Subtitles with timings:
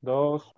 [0.00, 0.52] dos.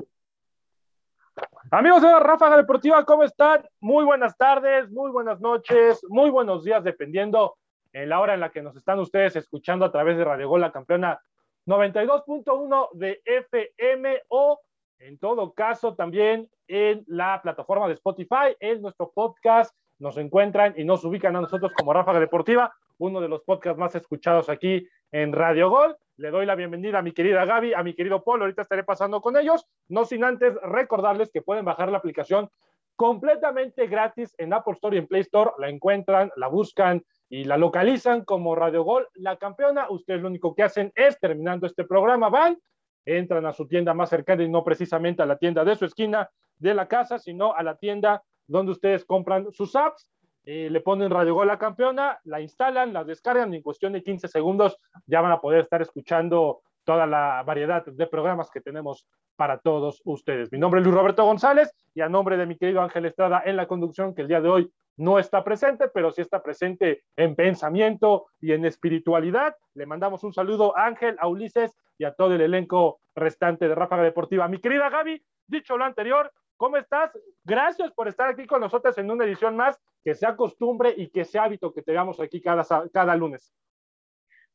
[1.70, 3.64] Amigos de Ráfaga Deportiva, ¿cómo están?
[3.80, 7.56] Muy buenas tardes, muy buenas noches, muy buenos días, dependiendo
[7.92, 10.60] en la hora en la que nos están ustedes escuchando a través de Radio Gol,
[10.60, 11.20] la campeona
[11.66, 14.60] 92.1 de FM o
[14.98, 19.72] en todo caso también en la plataforma de Spotify, en nuestro podcast.
[20.00, 23.94] Nos encuentran y nos ubican a nosotros como Ráfaga Deportiva, uno de los podcasts más
[23.94, 25.96] escuchados aquí en Radio Gol.
[26.16, 28.42] Le doy la bienvenida a mi querida Gaby, a mi querido Paul.
[28.42, 29.66] Ahorita estaré pasando con ellos.
[29.88, 32.50] No sin antes recordarles que pueden bajar la aplicación
[32.94, 35.50] completamente gratis en Apple Store y en Play Store.
[35.58, 39.90] La encuentran, la buscan y la localizan como Radio Gol, la campeona.
[39.90, 42.58] Ustedes lo único que hacen es, terminando este programa, van,
[43.04, 46.30] entran a su tienda más cercana y no precisamente a la tienda de su esquina
[46.58, 50.08] de la casa, sino a la tienda donde ustedes compran sus apps
[50.44, 54.02] eh, le ponen Radio Gol la campeona, la instalan, la descargan y en cuestión de
[54.02, 59.06] 15 segundos ya van a poder estar escuchando toda la variedad de programas que tenemos
[59.36, 60.52] para todos ustedes.
[60.52, 63.56] Mi nombre es Luis Roberto González y a nombre de mi querido Ángel Estrada en
[63.56, 67.34] la conducción, que el día de hoy no está presente, pero sí está presente en
[67.34, 69.56] pensamiento y en espiritualidad.
[69.74, 73.74] Le mandamos un saludo a Ángel, a Ulises y a todo el elenco restante de
[73.74, 74.46] Ráfaga Deportiva.
[74.46, 77.10] Mi querida Gaby, dicho lo anterior, ¿Cómo estás?
[77.44, 81.24] Gracias por estar aquí con nosotros en una edición más, que sea costumbre y que
[81.24, 83.52] sea hábito que tengamos aquí cada, cada lunes.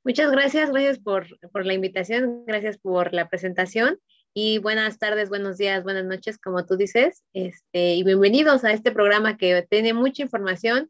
[0.04, 4.00] Muchas gracias, gracias por, por la invitación, gracias por la presentación
[4.34, 8.92] y buenas tardes, buenos días, buenas noches, como tú dices, este, y bienvenidos a este
[8.92, 10.90] programa que tiene mucha información,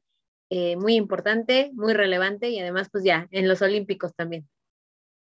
[0.52, 4.48] eh, muy importante, muy relevante y además pues ya en los Olímpicos también.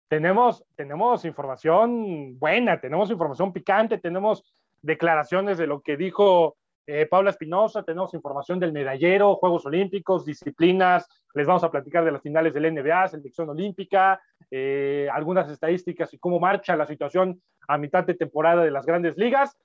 [0.09, 4.43] Tenemos, tenemos información buena, tenemos información picante, tenemos
[4.83, 11.07] declaraciones de lo que dijo eh, Paula Espinosa, tenemos información del medallero, Juegos Olímpicos, disciplinas,
[11.35, 16.19] les vamos a platicar de las finales del NBA, selección olímpica, eh, algunas estadísticas y
[16.19, 19.59] cómo marcha la situación a mitad de temporada de las grandes ligas.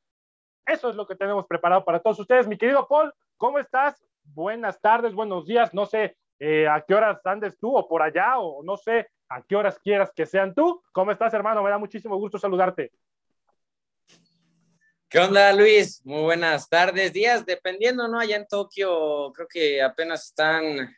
[0.65, 2.47] Eso es lo que tenemos preparado para todos ustedes.
[2.47, 4.05] Mi querido Paul, ¿cómo estás?
[4.25, 5.73] Buenas tardes, buenos días.
[5.73, 9.41] No sé eh, a qué horas andes tú o por allá, o no sé a
[9.41, 10.81] qué horas quieras que sean tú.
[10.91, 11.63] ¿Cómo estás, hermano?
[11.63, 12.91] Me da muchísimo gusto saludarte.
[15.13, 16.01] ¿Qué onda, Luis?
[16.05, 18.19] Muy buenas tardes, días, dependiendo, ¿no?
[18.19, 20.91] Allá en Tokio creo que apenas están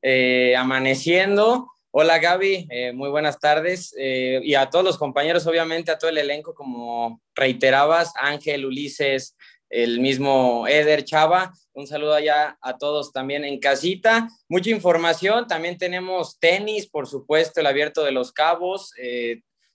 [0.00, 1.68] eh, amaneciendo.
[1.90, 3.92] Hola, Gaby, eh, muy buenas tardes.
[3.98, 9.36] Eh, y a todos los compañeros, obviamente, a todo el elenco, como reiterabas, Ángel, Ulises,
[9.70, 11.52] el mismo Eder Chava.
[11.72, 14.28] Un saludo allá a todos también en casita.
[14.48, 15.48] Mucha información.
[15.48, 18.94] También tenemos tenis, por supuesto, el abierto de los cabos.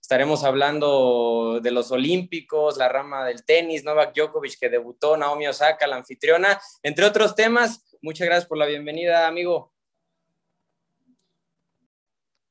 [0.03, 5.87] Estaremos hablando de los Olímpicos, la rama del tenis, Novak Djokovic que debutó, Naomi Osaka,
[5.87, 7.97] la anfitriona, entre otros temas.
[8.01, 9.71] Muchas gracias por la bienvenida, amigo.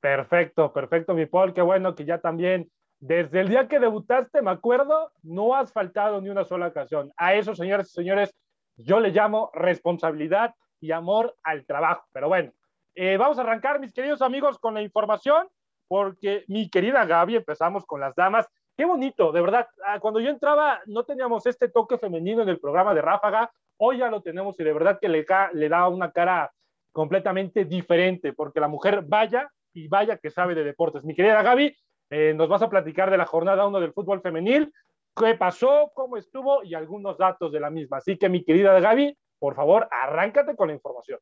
[0.01, 1.53] Perfecto, perfecto, mi Paul.
[1.53, 6.23] Qué bueno que ya también, desde el día que debutaste, me acuerdo, no has faltado
[6.23, 7.13] ni una sola ocasión.
[7.19, 8.35] A eso, señores y señores,
[8.77, 12.07] yo le llamo responsabilidad y amor al trabajo.
[12.15, 12.51] Pero bueno,
[12.95, 15.49] eh, vamos a arrancar, mis queridos amigos, con la información
[15.93, 18.49] porque mi querida Gaby, empezamos con las damas.
[18.75, 19.69] Qué bonito, de verdad.
[19.85, 23.99] Ah, cuando yo entraba no teníamos este toque femenino en el programa de Ráfaga, hoy
[23.99, 26.51] ya lo tenemos y de verdad que le, le da una cara
[26.93, 31.05] completamente diferente, porque la mujer vaya y vaya que sabe de deportes.
[31.05, 31.77] Mi querida Gaby,
[32.09, 34.73] eh, nos vas a platicar de la jornada 1 del fútbol femenil,
[35.15, 37.99] qué pasó, cómo estuvo y algunos datos de la misma.
[37.99, 41.19] Así que mi querida Gaby, por favor, arráncate con la información.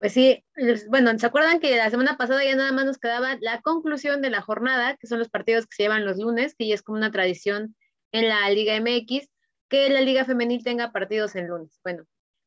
[0.00, 0.42] Pues sí,
[0.88, 4.30] bueno, ¿se acuerdan que la semana pasada ya nada más nos quedaba la conclusión de
[4.30, 6.96] la jornada, que son los partidos que se llevan los lunes, que ya es como
[6.96, 7.76] una tradición
[8.10, 9.28] en la Liga MX,
[9.68, 11.78] que la Liga Femenil tenga partidos en lunes?
[11.84, 12.04] Bueno,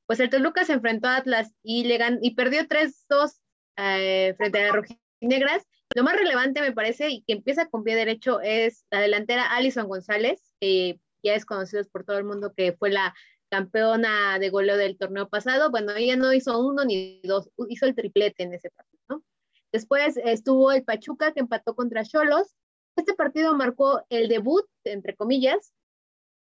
[0.07, 3.39] pues el Toluca se enfrentó a Atlas y, le y perdió 3-2
[3.77, 5.63] eh, frente a las rojinegras.
[5.95, 9.87] Lo más relevante me parece y que empieza con pie derecho es la delantera Alison
[9.87, 13.13] González, que ya es conocido por todo el mundo que fue la
[13.53, 15.69] campeona de goleo del torneo pasado.
[15.69, 19.23] Bueno, ella no hizo uno ni dos, hizo el triplete en ese partido.
[19.71, 22.55] Después estuvo el Pachuca que empató contra Cholos.
[22.95, 25.71] Este partido marcó el debut, entre comillas,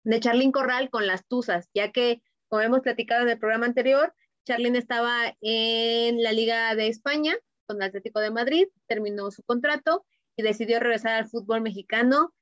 [0.03, 4.13] de Charlín Corral con las Tuzas, ya que, como hemos platicado en el programa anterior,
[4.45, 7.37] Charlín estaba en la Liga de España
[7.67, 10.05] con el Atlético de Madrid, terminó su contrato
[10.35, 12.33] y decidió regresar al fútbol mexicano.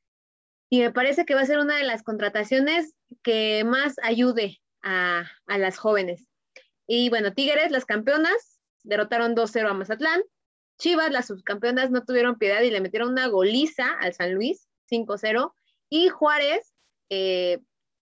[0.69, 5.25] Y me parece que va a ser una de las contrataciones que más ayude a,
[5.47, 6.27] las jóvenes.
[6.87, 10.21] Y bueno, Tigres, las campeonas, derrotaron 2-0 a Mazatlán.
[10.77, 15.53] Chivas, las subcampeonas, no tuvieron piedad y le metieron una goliza al San Luis, 5-0.
[15.89, 16.73] Y Juárez
[17.09, 17.59] eh,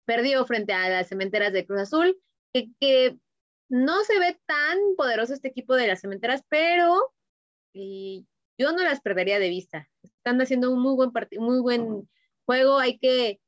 [0.05, 2.21] perdió frente a las cementeras de Cruz Azul,
[2.53, 3.17] que,
[3.73, 6.99] no se ve tan poderoso este equipo de las cementeras, pero
[7.73, 9.89] yo no las perdería de vista.
[10.03, 12.09] Están haciendo un muy buen, muy buen
[12.51, 13.41] juego hay que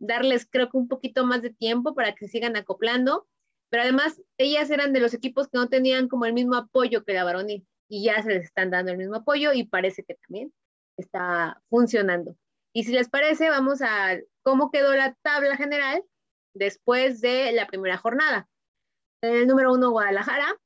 [0.00, 3.28] darles creo que un poquito más de tiempo para que sigan acoplando,
[3.70, 7.12] pero además ellas eran de los equipos que no tenían como el mismo apoyo que
[7.12, 10.52] la varonil y ya se les están dando el mismo apoyo y parece que también
[10.96, 12.36] está funcionando.
[12.72, 16.02] Y si les parece, vamos a cómo quedó la tabla general
[16.52, 18.48] después de la primera jornada.
[19.22, 20.56] En el número uno, Guadalajara.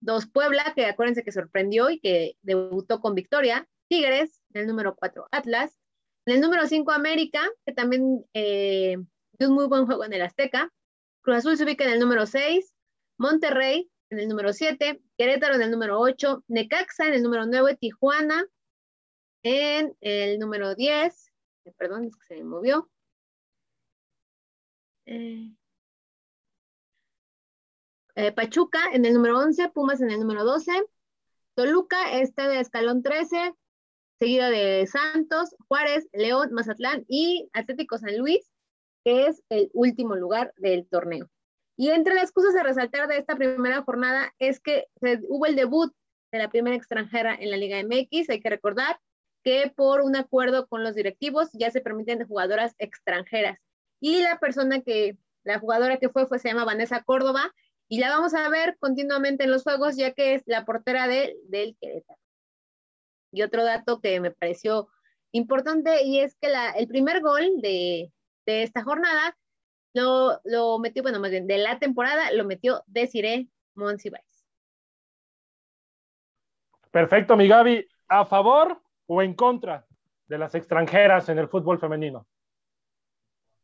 [0.00, 3.68] Dos, Puebla, que acuérdense que sorprendió y que debutó con victoria.
[3.88, 4.42] Tigres.
[4.52, 5.78] En el número cuatro, Atlas.
[6.26, 8.96] En el número cinco, América, que también eh,
[9.38, 10.72] dio un muy buen juego en el Azteca.
[11.22, 12.74] Cruz Azul se ubica en el número seis.
[13.16, 15.00] Monterrey en el número siete.
[15.16, 16.44] Querétaro en el número ocho.
[16.48, 17.76] Necaxa en el número nueve.
[17.80, 18.44] Tijuana
[19.42, 21.32] en el número diez.
[21.78, 22.90] Perdón, es que se me movió.
[25.06, 25.52] Eh,
[28.16, 30.72] eh, Pachuca en el número 11, Pumas en el número 12,
[31.54, 33.54] Toluca está en escalón 13,
[34.18, 38.50] seguido de Santos, Juárez, León, Mazatlán y Atlético San Luis,
[39.04, 41.28] que es el último lugar del torneo.
[41.76, 44.86] Y entre las cosas a resaltar de esta primera jornada es que
[45.28, 45.92] hubo el debut
[46.32, 48.30] de la primera extranjera en la Liga MX.
[48.30, 48.98] Hay que recordar
[49.44, 53.58] que por un acuerdo con los directivos ya se permiten jugadoras extranjeras.
[54.00, 57.52] Y la persona que, la jugadora que fue, fue se llama Vanessa Córdoba
[57.88, 61.36] y la vamos a ver continuamente en los juegos ya que es la portera de,
[61.44, 62.18] del Querétaro.
[63.32, 64.88] Y otro dato que me pareció
[65.32, 68.12] importante y es que la, el primer gol de,
[68.46, 69.36] de esta jornada
[69.92, 74.44] lo, lo, metió, bueno, más bien de la temporada lo metió Desiree Monsiváis.
[76.90, 77.86] Perfecto, mi Gaby.
[78.08, 79.86] ¿A favor o en contra
[80.28, 82.26] de las extranjeras en el fútbol femenino?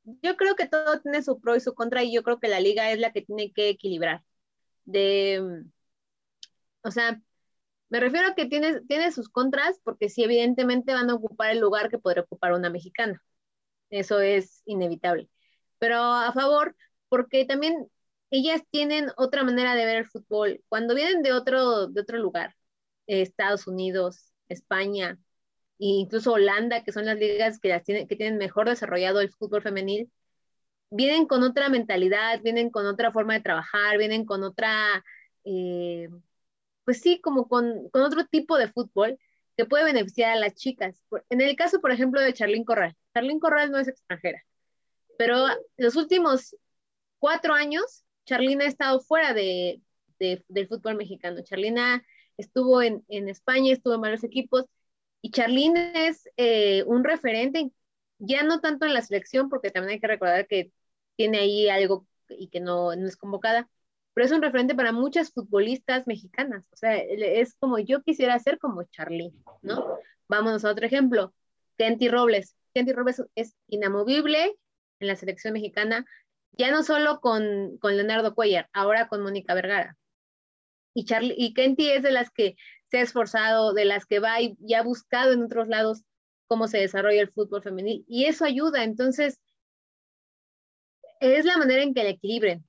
[0.04, 2.60] yo creo que todo tiene su pro y su contra y yo creo que la
[2.60, 4.22] liga es la que tiene que equilibrar.
[4.84, 5.64] De,
[6.82, 7.20] o sea,
[7.92, 11.60] me refiero a que tiene, tiene sus contras porque sí, evidentemente van a ocupar el
[11.60, 13.22] lugar que podría ocupar una mexicana.
[13.90, 15.28] Eso es inevitable.
[15.78, 16.74] Pero a favor,
[17.10, 17.86] porque también
[18.30, 20.62] ellas tienen otra manera de ver el fútbol.
[20.70, 22.56] Cuando vienen de otro, de otro lugar,
[23.06, 25.18] Estados Unidos, España,
[25.76, 29.60] incluso Holanda, que son las ligas que, las tienen, que tienen mejor desarrollado el fútbol
[29.60, 30.10] femenil,
[30.90, 35.04] vienen con otra mentalidad, vienen con otra forma de trabajar, vienen con otra,
[35.44, 36.08] eh,
[36.84, 39.18] pues sí, como con, con, otro tipo de fútbol
[39.56, 41.02] que puede beneficiar a las chicas.
[41.30, 42.96] En el caso, por ejemplo, de Charlín Corral.
[43.14, 44.44] Charlín Corral no es extranjera,
[45.18, 45.46] pero
[45.76, 46.56] los últimos
[47.18, 49.80] cuatro años, Charlín ha estado fuera de,
[50.18, 51.42] de, del fútbol mexicano.
[51.42, 52.04] Charlina
[52.36, 54.66] estuvo en, en España, estuvo en varios equipos,
[55.22, 57.70] y Charlene es eh, un referente,
[58.18, 60.72] ya no tanto en la selección, porque también hay que recordar que
[61.16, 63.70] tiene ahí algo y que no, no es convocada,
[64.14, 66.64] pero es un referente para muchas futbolistas mexicanas.
[66.72, 69.98] O sea, es como yo quisiera ser como Charlene, ¿no?
[70.28, 71.34] Vámonos a otro ejemplo.
[71.76, 72.56] Kenty Robles.
[72.74, 74.56] Kenty Robles es inamovible
[75.00, 76.06] en la selección mexicana,
[76.52, 79.96] ya no solo con, con Leonardo Cuellar, ahora con Mónica Vergara.
[80.94, 82.56] Y, Charlie, y Kenty es de las que
[82.90, 86.02] se ha esforzado, de las que va y, ha buscado en otros lados
[86.46, 88.04] cómo se desarrolla el fútbol femenil.
[88.06, 88.84] Y eso ayuda.
[88.84, 89.40] Entonces,
[91.20, 92.64] es la manera en que la equilibren.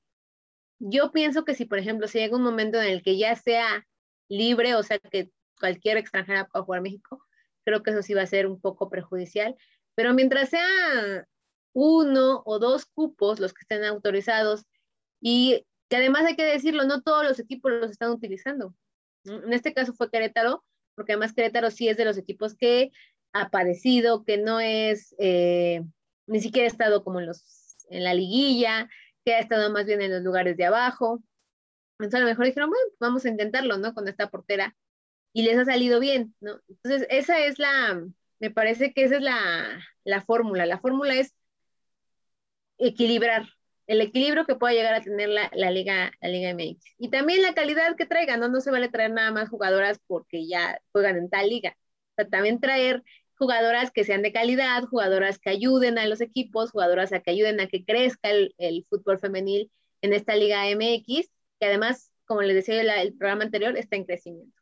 [0.85, 3.87] Yo pienso que si, por ejemplo, si llega un momento en el que ya sea
[4.27, 7.23] libre, o sea, que cualquier extranjera pueda jugar México,
[7.63, 9.55] creo que eso sí va a ser un poco perjudicial.
[9.95, 11.25] Pero mientras sea
[11.73, 14.65] uno o dos cupos los que estén autorizados
[15.21, 18.75] y que además hay que decirlo, no todos los equipos los están utilizando.
[19.23, 20.65] En este caso fue Querétaro,
[20.95, 22.91] porque además Querétaro sí es de los equipos que
[23.31, 25.81] ha padecido, que no es, eh,
[26.27, 28.89] ni siquiera estado como en, los, en la liguilla,
[29.25, 31.23] que ha estado más bien en los lugares de abajo.
[31.99, 33.93] Entonces a lo mejor dijeron, bueno, vamos a intentarlo, ¿no?
[33.93, 34.75] Con esta portera.
[35.33, 36.59] Y les ha salido bien, ¿no?
[36.69, 38.03] Entonces esa es la,
[38.39, 40.65] me parece que esa es la, la fórmula.
[40.65, 41.33] La fórmula es
[42.77, 43.47] equilibrar,
[43.87, 46.95] el equilibrio que pueda llegar a tener la, Liga, la Liga MX.
[46.97, 48.47] Y también la calidad que traigan, ¿no?
[48.47, 51.75] No se vale traer nada más jugadoras porque ya juegan en tal liga.
[52.11, 53.03] O sea, también traer
[53.37, 57.59] jugadoras que sean de calidad, jugadoras que ayuden a los equipos, jugadoras a que ayuden
[57.59, 59.71] a que crezca el, fútbol femenil
[60.01, 64.05] en esta Liga MX, que además, como les decía el, el programa anterior, está en
[64.05, 64.61] crecimiento.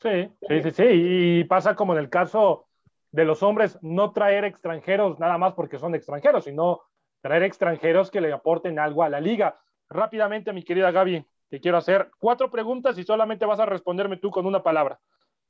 [0.00, 0.84] Sí, sí, sí, sí.
[0.88, 2.68] Y pasa como en el caso
[3.12, 6.82] de los hombres, no traer extranjeros nada más porque son extranjeros, sino
[7.20, 9.60] traer extranjeros que le aporten algo a la liga.
[9.88, 14.30] Rápidamente, mi querida Gaby, te quiero hacer cuatro preguntas y solamente vas a responderme tú
[14.30, 14.98] con una palabra.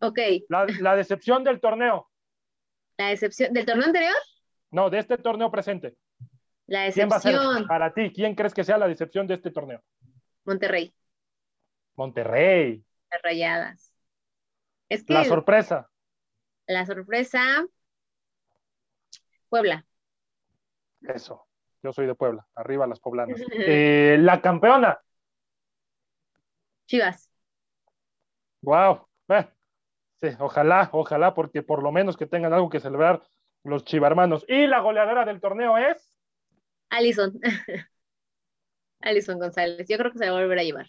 [0.01, 0.19] Ok.
[0.49, 2.11] La, decepción del torneo.
[2.97, 4.15] ¿La decepción del torneo anterior?
[4.71, 5.97] No, de este torneo presente.
[6.67, 7.09] La decepción.
[7.21, 8.13] ¿Quién va a ser para ti?
[8.15, 9.83] ¿Quién crees que sea la decepción de este torneo?
[10.45, 10.95] Monterrey.
[11.97, 12.85] Monterrey.
[13.11, 13.93] Las rayadas.
[14.89, 15.91] Es que la sorpresa.
[16.67, 17.67] La sorpresa.
[19.49, 19.85] Puebla.
[21.03, 21.47] Eso,
[21.83, 23.41] yo soy de Puebla, arriba las poblanas.
[23.53, 24.99] Eh, la campeona.
[26.87, 27.31] Chivas.
[28.63, 29.07] Wow.
[29.29, 29.49] Eh,
[30.23, 33.23] sí, ojalá, ojalá, porque por lo menos que tengan algo que celebrar
[33.65, 34.45] los chivarmanos.
[34.49, 36.17] Y la goleadora del torneo es.
[36.91, 37.39] Alison.
[39.01, 39.87] Alison González.
[39.89, 40.87] Yo creo que se va a volver a llevar.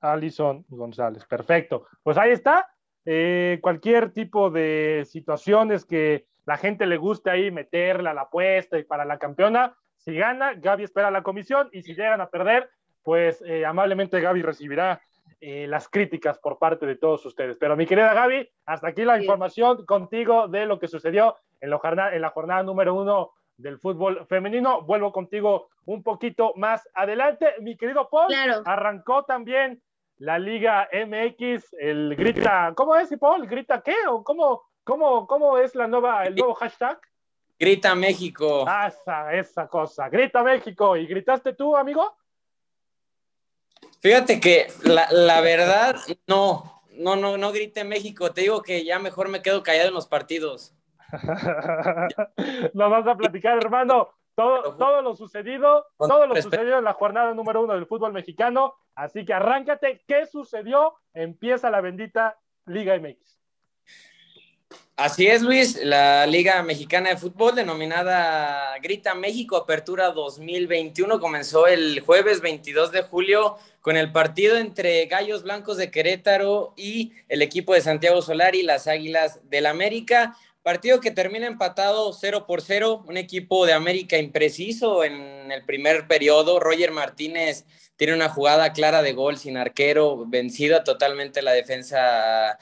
[0.00, 1.24] Alison González.
[1.24, 1.86] Perfecto.
[2.02, 2.68] Pues ahí está.
[3.04, 8.78] Eh, cualquier tipo de situaciones que la gente le guste ahí meterla a la apuesta
[8.78, 12.68] y para la campeona, si gana, Gaby espera la comisión y si llegan a perder,
[13.02, 15.00] pues eh, amablemente Gaby recibirá
[15.44, 17.58] eh, las críticas por parte de todos ustedes.
[17.58, 21.78] Pero mi querida Gaby, hasta aquí la información contigo de lo que sucedió en la
[21.78, 24.82] jornada, en la jornada número uno del fútbol femenino.
[24.82, 27.54] Vuelvo contigo un poquito más adelante.
[27.60, 28.32] Mi querido Paul,
[28.64, 29.82] arrancó también
[30.18, 33.44] la Liga MX, el grita, ¿cómo es, Paul?
[33.48, 33.96] ¿Grita qué?
[34.08, 37.00] ¿O cómo, cómo, cómo es la nueva, el nuevo hashtag?
[37.58, 38.64] Grita México.
[38.68, 40.96] Ah, esa, esa cosa, grita México.
[40.96, 42.16] ¿Y gritaste tú, amigo?
[44.02, 45.94] Fíjate que la, la verdad,
[46.26, 48.32] no, no, no, no grite México.
[48.32, 50.74] Te digo que ya mejor me quedo callado en los partidos.
[52.74, 57.32] Nos vas a platicar, hermano, todo, todo lo sucedido, todo lo sucedido en la jornada
[57.32, 58.74] número uno del fútbol mexicano.
[58.96, 60.94] Así que arráncate, ¿qué sucedió?
[61.14, 63.38] Empieza la bendita Liga MX.
[64.96, 72.00] Así es, Luis, la Liga Mexicana de Fútbol, denominada Grita México Apertura 2021, comenzó el
[72.00, 77.74] jueves 22 de julio con el partido entre Gallos Blancos de Querétaro y el equipo
[77.74, 80.36] de Santiago Solari, las Águilas del América.
[80.62, 86.06] Partido que termina empatado 0 por 0, un equipo de América impreciso en el primer
[86.06, 86.60] periodo.
[86.60, 87.64] Roger Martínez
[87.96, 92.58] tiene una jugada clara de gol sin arquero, vencida totalmente la defensa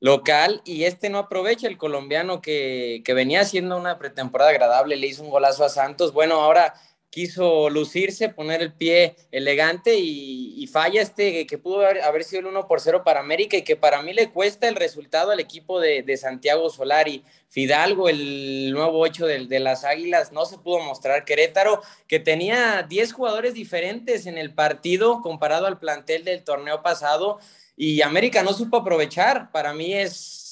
[0.00, 5.06] local y este no aprovecha el colombiano que, que venía haciendo una pretemporada agradable, le
[5.06, 6.12] hizo un golazo a Santos.
[6.12, 6.74] Bueno, ahora
[7.10, 12.68] quiso lucirse, poner el pie elegante y, falla este que pudo haber, sido el 1
[12.68, 16.16] por 0 para América y que para mí le cuesta el resultado al equipo de,
[16.16, 17.24] Santiago Solari.
[17.48, 21.24] Fidalgo, el nuevo 8 de, de, las Águilas, no se pudo mostrar.
[21.24, 27.38] Querétaro, que tenía 10 jugadores diferentes en el partido comparado al plantel del torneo pasado
[27.74, 29.50] y América no supo aprovechar.
[29.50, 30.47] Para mí es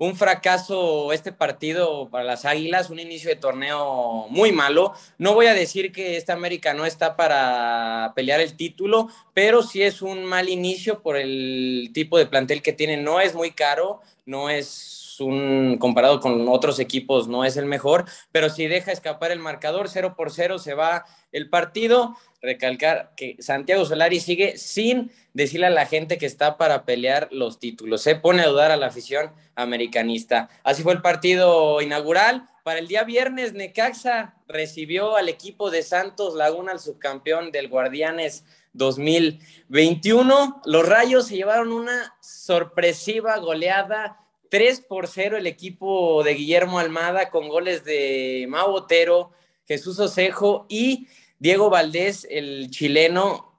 [0.00, 4.94] un fracaso este partido para las Águilas, un inicio de torneo muy malo.
[5.18, 9.82] No voy a decir que esta América no está para pelear el título, pero sí
[9.82, 12.96] es un mal inicio por el tipo de plantel que tiene.
[12.96, 18.04] No es muy caro, no es un, comparado con otros equipos, no es el mejor,
[18.32, 23.36] pero si deja escapar el marcador 0 por 0 se va el partido recalcar que
[23.40, 28.02] Santiago Solari sigue sin decirle a la gente que está para pelear los títulos.
[28.02, 30.48] Se pone a dudar a la afición americanista.
[30.64, 32.48] Así fue el partido inaugural.
[32.64, 38.44] Para el día viernes, Necaxa recibió al equipo de Santos Laguna, el subcampeón del Guardianes
[38.72, 40.62] 2021.
[40.64, 44.19] Los Rayos se llevaron una sorpresiva goleada
[44.50, 49.32] 3 por 0 el equipo de Guillermo Almada con goles de Mau Otero,
[49.66, 53.58] Jesús Osejo y Diego Valdés, el chileno,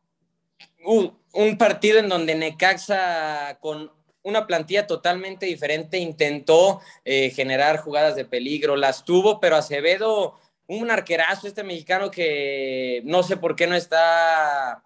[0.84, 3.92] un partido en donde Necaxa con
[4.24, 10.92] una plantilla totalmente diferente intentó eh, generar jugadas de peligro, las tuvo, pero Acevedo, un
[10.92, 14.84] arquerazo, este mexicano que no sé por qué no está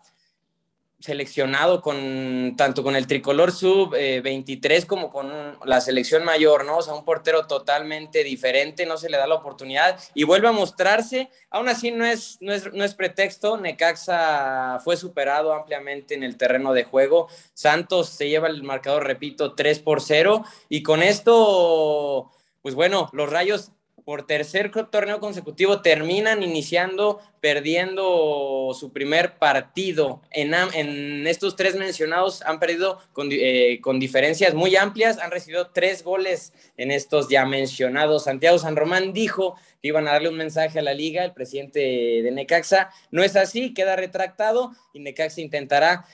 [1.05, 5.31] seleccionado con tanto con el tricolor sub 23 eh, como con
[5.63, 6.77] la selección mayor, ¿no?
[6.77, 10.51] O sea, un portero totalmente diferente, no se le da la oportunidad y vuelve a
[10.51, 11.29] mostrarse.
[11.51, 16.37] Aún así no es, no es, no es pretexto, Necaxa fue superado ampliamente en el
[16.37, 17.27] terreno de juego.
[17.53, 22.31] Santos se lleva el marcador, repito, 3 por 0 y con esto
[22.65, 23.73] pues bueno, los Rayos
[24.05, 30.21] por tercer torneo consecutivo terminan iniciando perdiendo su primer partido.
[30.31, 36.03] En, estos tres mencionados han perdido con, eh, con, diferencias muy amplias, han recibido tres
[36.03, 38.25] goles en estos ya mencionados.
[38.25, 41.79] Santiago San Román dijo que iban a darle un mensaje a la liga, el presidente
[41.79, 42.91] de Necaxa.
[43.09, 46.05] No es así, queda retractado y Necaxa intentará,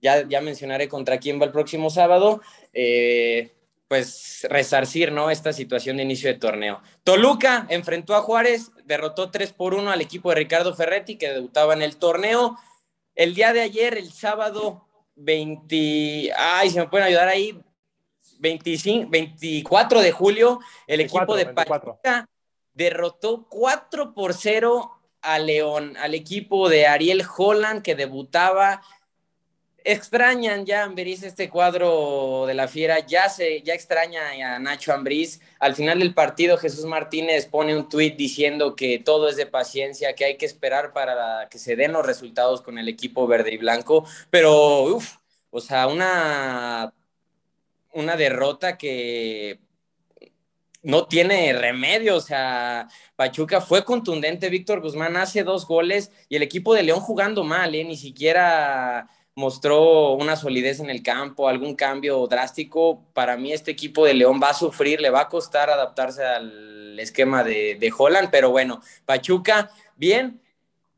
[0.00, 2.40] ya, ya mencionaré contra quién va el próximo sábado.
[2.72, 3.55] Eh,
[3.88, 5.30] pues resarcir, ¿no?
[5.30, 6.80] Esta situación de inicio de torneo.
[7.04, 11.74] Toluca enfrentó a Juárez, derrotó 3 por 1 al equipo de Ricardo Ferretti, que debutaba
[11.74, 12.56] en el torneo.
[13.14, 17.58] El día de ayer, el sábado 20, ay, se me pueden ayudar ahí,
[18.38, 22.28] 25, 24 de julio, el equipo de Pachuca
[22.74, 28.82] derrotó 4 por 0 a León, al equipo de Ariel Holland, que debutaba
[29.86, 35.40] extrañan ya Ambriz este cuadro de la fiera, ya se, ya extraña a Nacho Ambriz.
[35.60, 40.14] Al final del partido, Jesús Martínez pone un tuit diciendo que todo es de paciencia,
[40.14, 43.58] que hay que esperar para que se den los resultados con el equipo verde y
[43.58, 44.04] blanco.
[44.28, 45.18] Pero, uff,
[45.50, 46.92] o sea, una,
[47.92, 49.60] una derrota que
[50.82, 52.16] no tiene remedio.
[52.16, 54.48] O sea, Pachuca fue contundente.
[54.48, 57.84] Víctor Guzmán hace dos goles y el equipo de León jugando mal, ¿eh?
[57.84, 63.04] Ni siquiera mostró una solidez en el campo, algún cambio drástico.
[63.12, 66.98] Para mí este equipo de León va a sufrir, le va a costar adaptarse al
[66.98, 70.40] esquema de, de Holland, pero bueno, Pachuca, bien,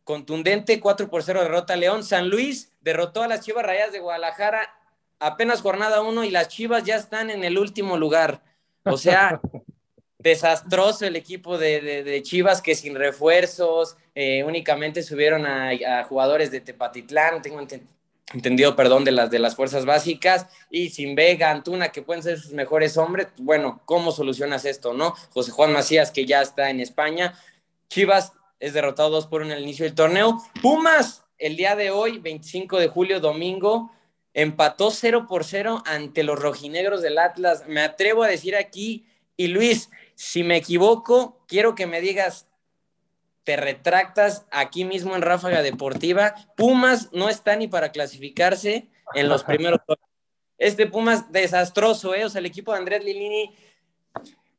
[0.04, 2.04] contundente, 4 por 0 derrota a León.
[2.04, 4.73] San Luis derrotó a las Chivas Rayas de Guadalajara
[5.18, 8.40] apenas jornada 1 y las Chivas ya están en el último lugar.
[8.85, 9.40] O sea,
[10.18, 16.61] desastroso el equipo de, Chivas que sin refuerzos eh, únicamente subieron a, a, jugadores de
[16.61, 17.59] Tepatitlán, tengo
[18.35, 22.38] entendido perdón, de las, de las fuerzas básicas, y sin Vega, Antuna, que pueden ser
[22.38, 25.14] sus mejores hombres, bueno, ¿cómo solucionas esto, no?
[25.30, 27.38] José Juan Macías, que ya está en España,
[27.88, 31.90] Chivas es derrotado 2 por 1 en el inicio del torneo, Pumas, el día de
[31.90, 33.92] hoy, 25 de julio, domingo,
[34.35, 39.06] empató 0 por 0 ante los rojinegros del Atlas, me atrevo a decir aquí,
[39.37, 42.48] y Luis, si me equivoco, quiero que me digas,
[43.49, 46.35] te retractas aquí mismo en Ráfaga Deportiva.
[46.55, 49.81] Pumas no está ni para clasificarse en los primeros.
[50.59, 52.26] Este Pumas desastroso, ¿eh?
[52.26, 53.57] O sea, el equipo de Andrés Lilini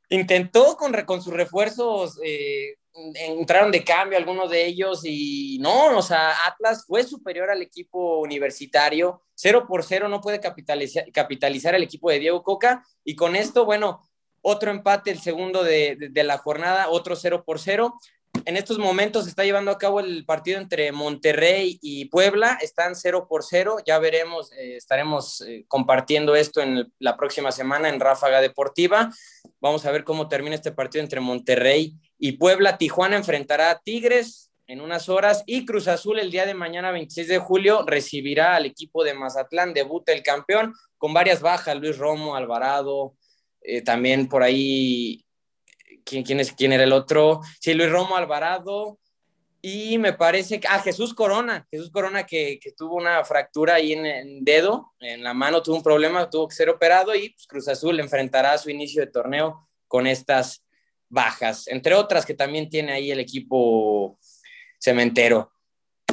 [0.10, 2.78] intentó con, con sus refuerzos, eh,
[3.14, 8.18] entraron de cambio algunos de ellos y no, o sea, Atlas fue superior al equipo
[8.18, 13.36] universitario, cero por cero no puede capitalizar, capitalizar el equipo de Diego Coca y con
[13.36, 14.02] esto, bueno,
[14.42, 18.00] otro empate, el segundo de, de, de la jornada, otro cero por cero
[18.46, 22.96] en estos momentos se está llevando a cabo el partido entre Monterrey y Puebla, están
[22.96, 28.00] 0 por 0, ya veremos, eh, estaremos eh, compartiendo esto en la próxima semana en
[28.00, 29.12] Ráfaga Deportiva.
[29.60, 32.78] Vamos a ver cómo termina este partido entre Monterrey y Puebla.
[32.78, 37.28] Tijuana enfrentará a Tigres en unas horas y Cruz Azul el día de mañana 26
[37.28, 42.36] de julio recibirá al equipo de Mazatlán, debuta el campeón con varias bajas, Luis Romo,
[42.36, 43.16] Alvarado,
[43.62, 45.26] eh, también por ahí
[46.10, 47.42] ¿quién, es, quién era el otro?
[47.60, 49.00] Sí, Luis Romo Alvarado.
[49.62, 53.92] Y me parece que, ah, Jesús Corona, Jesús Corona que, que tuvo una fractura ahí
[53.92, 57.46] en el dedo, en la mano, tuvo un problema, tuvo que ser operado y pues,
[57.46, 60.64] Cruz Azul enfrentará su inicio de torneo con estas
[61.10, 64.18] bajas, entre otras que también tiene ahí el equipo
[64.80, 65.52] cementero.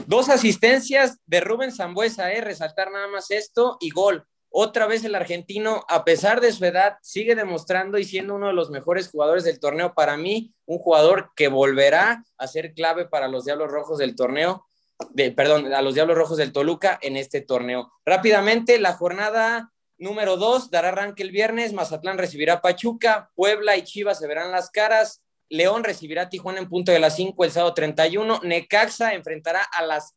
[0.07, 2.41] Dos asistencias de Rubén Zambuesa, ¿eh?
[2.41, 4.27] resaltar nada más esto y gol.
[4.59, 8.55] Otra vez el argentino, a pesar de su edad, sigue demostrando y siendo uno de
[8.55, 9.93] los mejores jugadores del torneo.
[9.93, 14.67] Para mí, un jugador que volverá a ser clave para los Diablos Rojos del torneo,
[15.11, 17.93] de, perdón, a los Diablos Rojos del Toluca en este torneo.
[18.07, 21.75] Rápidamente, la jornada número dos dará arranque el viernes.
[21.75, 25.23] Mazatlán recibirá Pachuca, Puebla y Chivas se verán las caras.
[25.51, 28.41] León recibirá a Tijuana en punto de las 5 el sábado 31.
[28.43, 30.15] Necaxa enfrentará a las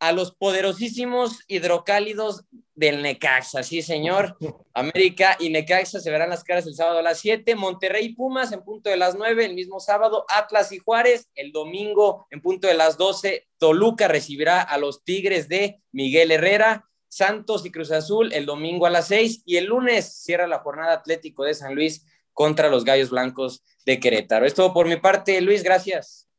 [0.00, 4.36] a los poderosísimos hidrocálidos del Necaxa, sí señor.
[4.72, 8.50] América y Necaxa se verán las caras el sábado a las 7, Monterrey y Pumas
[8.52, 12.66] en punto de las 9, el mismo sábado, Atlas y Juárez, el domingo en punto
[12.66, 18.32] de las 12, Toluca recibirá a los Tigres de Miguel Herrera, Santos y Cruz Azul
[18.32, 22.06] el domingo a las 6 y el lunes cierra la jornada Atlético de San Luis
[22.32, 24.46] contra los Gallos Blancos de Querétaro.
[24.46, 26.29] Es todo por mi parte, Luis, gracias.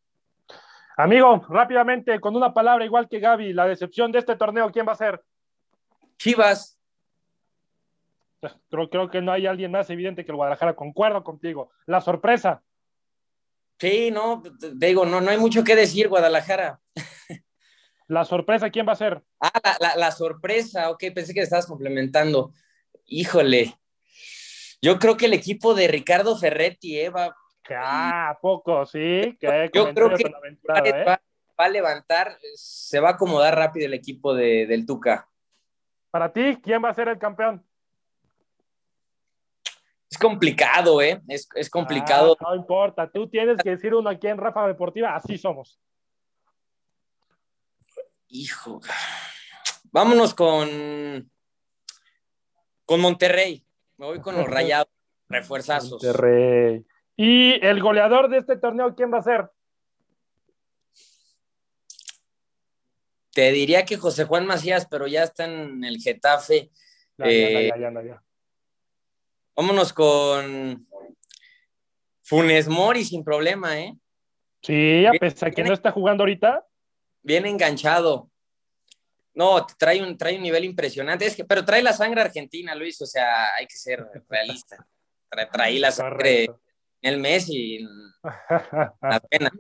[1.02, 4.92] Amigo, rápidamente, con una palabra igual que Gaby, la decepción de este torneo, ¿quién va
[4.92, 5.20] a ser?
[6.18, 6.80] Chivas.
[8.70, 11.72] Creo, creo que no hay alguien más evidente que el Guadalajara, concuerdo contigo.
[11.88, 12.62] La sorpresa.
[13.80, 14.44] Sí, no,
[14.76, 16.80] digo, no, no hay mucho que decir, Guadalajara.
[18.08, 19.24] La sorpresa, ¿quién va a ser?
[19.40, 22.54] Ah, la, la, sorpresa, ok, pensé que estabas complementando.
[23.06, 23.80] Híjole,
[24.82, 27.34] yo creo que el equipo de Ricardo Ferretti eh, va,
[27.70, 29.38] Ah, poco, sí.
[29.74, 31.06] Yo creo que ¿eh?
[31.06, 31.20] va,
[31.58, 35.30] a levantar, se va a acomodar rápido el equipo de, del Tuca.
[36.10, 37.66] Para ti, ¿quién va a ser el campeón?
[40.10, 41.22] Es complicado, ¿eh?
[41.28, 42.36] Es, es complicado.
[42.40, 45.80] Ah, no importa, tú tienes que decir uno aquí en Rafa Deportiva, así somos.
[48.28, 48.82] Hijo.
[49.92, 51.32] Vámonos con,
[52.86, 53.66] con Monterrey.
[53.98, 54.90] Me voy con los rayados,
[55.30, 55.92] refuerzazos.
[55.92, 56.86] Monterrey.
[57.24, 59.48] Y el goleador de este torneo, ¿quién va a ser?
[63.32, 66.72] Te diría que José Juan Macías, pero ya está en el Getafe.
[67.20, 68.24] Ya, eh, ya, ya, ya,
[69.56, 70.88] Vámonos con
[72.24, 73.96] Funes Mori sin problema, ¿eh?
[74.64, 76.66] Sí, a pesar de que no está jugando ahorita.
[77.22, 78.32] Bien enganchado.
[79.36, 83.00] No, trae un, trae un nivel impresionante, es que, pero trae la sangre argentina, Luis,
[83.00, 84.88] o sea, hay que ser realista.
[85.30, 86.50] Trae, la sangre
[87.02, 87.88] el Messi,
[88.24, 89.52] la pena.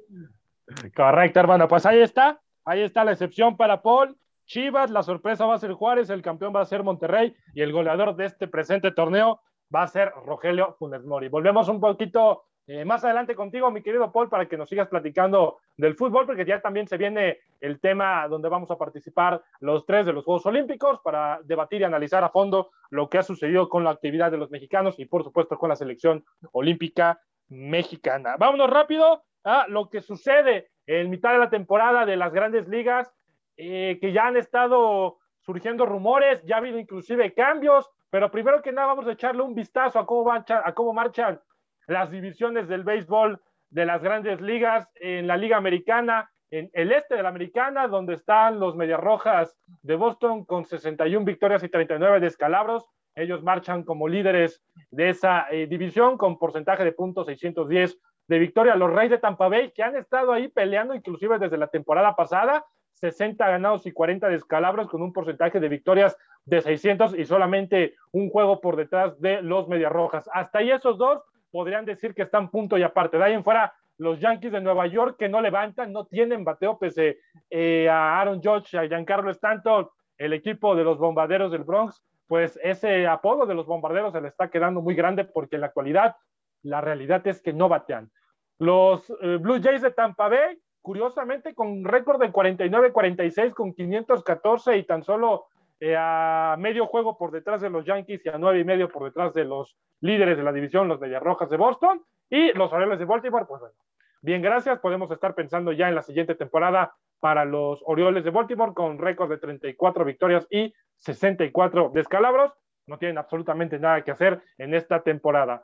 [0.95, 4.17] Correcto, hermano, pues ahí está, ahí está la excepción para Paul.
[4.45, 7.71] Chivas, la sorpresa va a ser Juárez, el campeón va a ser Monterrey y el
[7.71, 9.41] goleador de este presente torneo
[9.73, 11.30] va a ser Rogelio Funes Mori.
[11.30, 15.58] Volvemos un poquito eh, más adelante contigo, mi querido Paul, para que nos sigas platicando
[15.77, 20.06] del fútbol, porque ya también se viene el tema donde vamos a participar los tres
[20.06, 23.84] de los Juegos Olímpicos para debatir y analizar a fondo lo que ha sucedido con
[23.84, 27.19] la actividad de los mexicanos y, por supuesto, con la selección olímpica
[27.52, 28.38] mexicana.
[28.40, 33.14] Vámonos rápido a lo que sucede en mitad de la temporada de las grandes ligas,
[33.58, 38.72] eh, que ya han estado surgiendo rumores, ya ha habido inclusive cambios, pero primero que
[38.72, 41.40] nada vamos a echarle un vistazo a cómo, a cómo marchan
[41.88, 47.16] las divisiones del béisbol de las grandes ligas en la Liga Americana, en el este
[47.16, 52.20] de la Americana, donde están los Medias Rojas de Boston con 61 victorias y 39
[52.20, 52.86] descalabros.
[53.15, 58.76] Ellos marchan como líderes de esa eh, división con porcentaje de puntos 610 de victoria.
[58.76, 62.65] Los Reyes de Tampa Bay, que han estado ahí peleando inclusive desde la temporada pasada,
[62.93, 68.30] 60 ganados y 40 descalabros con un porcentaje de victorias de 600 y solamente un
[68.30, 70.30] juego por detrás de los Medias Rojas.
[70.34, 71.21] Hasta ahí esos dos
[71.52, 73.17] podrían decir que están punto y aparte.
[73.17, 76.80] De ahí en fuera, los Yankees de Nueva York que no levantan, no tienen bateo
[76.80, 77.19] pese
[77.50, 82.58] eh, a Aaron Judge, a Giancarlo Stanton, el equipo de los bombarderos del Bronx, pues
[82.63, 86.15] ese apodo de los bombarderos se le está quedando muy grande porque en la actualidad
[86.63, 88.10] la realidad es que no batean.
[88.58, 94.84] Los eh, Blue Jays de Tampa Bay, curiosamente con récord de 49-46 con 514 y
[94.84, 95.48] tan solo
[95.82, 99.04] eh, a medio juego por detrás de los Yankees y a nueve y medio por
[99.04, 103.04] detrás de los líderes de la división, los Rojas de Boston y los Orioles de
[103.04, 103.76] Baltimore, pues bueno,
[104.22, 108.74] bien, gracias, podemos estar pensando ya en la siguiente temporada para los Orioles de Baltimore
[108.74, 112.52] con récord de 34 victorias y 64 descalabros,
[112.88, 115.64] no tienen absolutamente nada que hacer en esta temporada.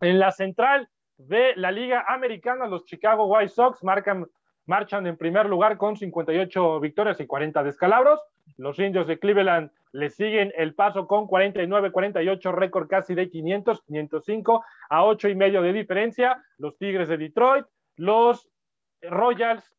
[0.00, 4.26] En la central de la Liga Americana, los Chicago White Sox marcan,
[4.66, 8.20] marchan en primer lugar con 58 victorias y 40 descalabros.
[8.56, 14.64] Los indios de Cleveland le siguen el paso con 49-48, récord casi de 500, 505
[14.90, 16.42] a 8 y medio de diferencia.
[16.58, 17.64] Los Tigres de Detroit,
[17.96, 18.50] los
[19.02, 19.72] Royals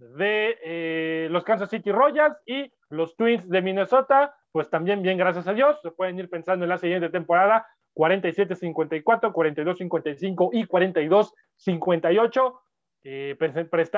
[0.00, 5.46] de eh, los Kansas City Royals y los Twins de Minnesota, pues también bien, gracias
[5.46, 12.60] a Dios, se pueden ir pensando en la siguiente temporada, 47-54, 42-55 y 42-58,
[13.02, 13.36] eh,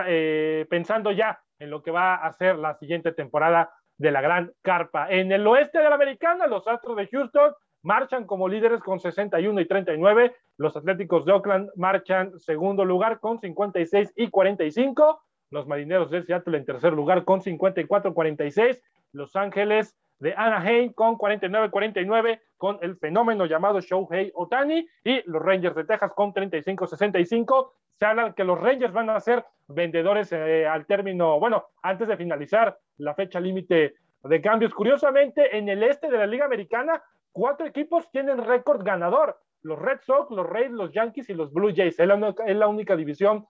[0.07, 4.53] eh, pensando ya en lo que va a ser la siguiente temporada de la gran
[4.63, 5.09] carpa.
[5.09, 9.61] En el oeste de la americana, los Astros de Houston marchan como líderes con 61
[9.61, 10.35] y 39.
[10.57, 15.23] Los Atléticos de Oakland marchan segundo lugar con 56 y 45.
[15.53, 18.83] Los Marineros de Seattle en tercer lugar con 54 46.
[19.13, 25.77] Los Ángeles de Anaheim con 49-49 con el fenómeno llamado Shohei Otani y los Rangers
[25.77, 27.73] de Texas con 35-65.
[27.97, 32.17] Se habla que los Rangers van a ser vendedores eh, al término, bueno, antes de
[32.17, 34.73] finalizar la fecha límite de cambios.
[34.73, 39.39] Curiosamente, en el este de la Liga Americana, cuatro equipos tienen récord ganador.
[39.61, 41.99] Los Red Sox, los Rays, los Yankees y los Blue Jays.
[41.99, 43.47] Es la única división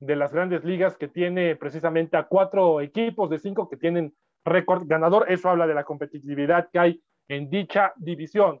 [0.00, 4.86] de las grandes ligas que tiene precisamente a cuatro equipos de cinco que tienen récord
[4.86, 5.26] ganador.
[5.28, 8.60] Eso habla de la competitividad que hay en dicha división.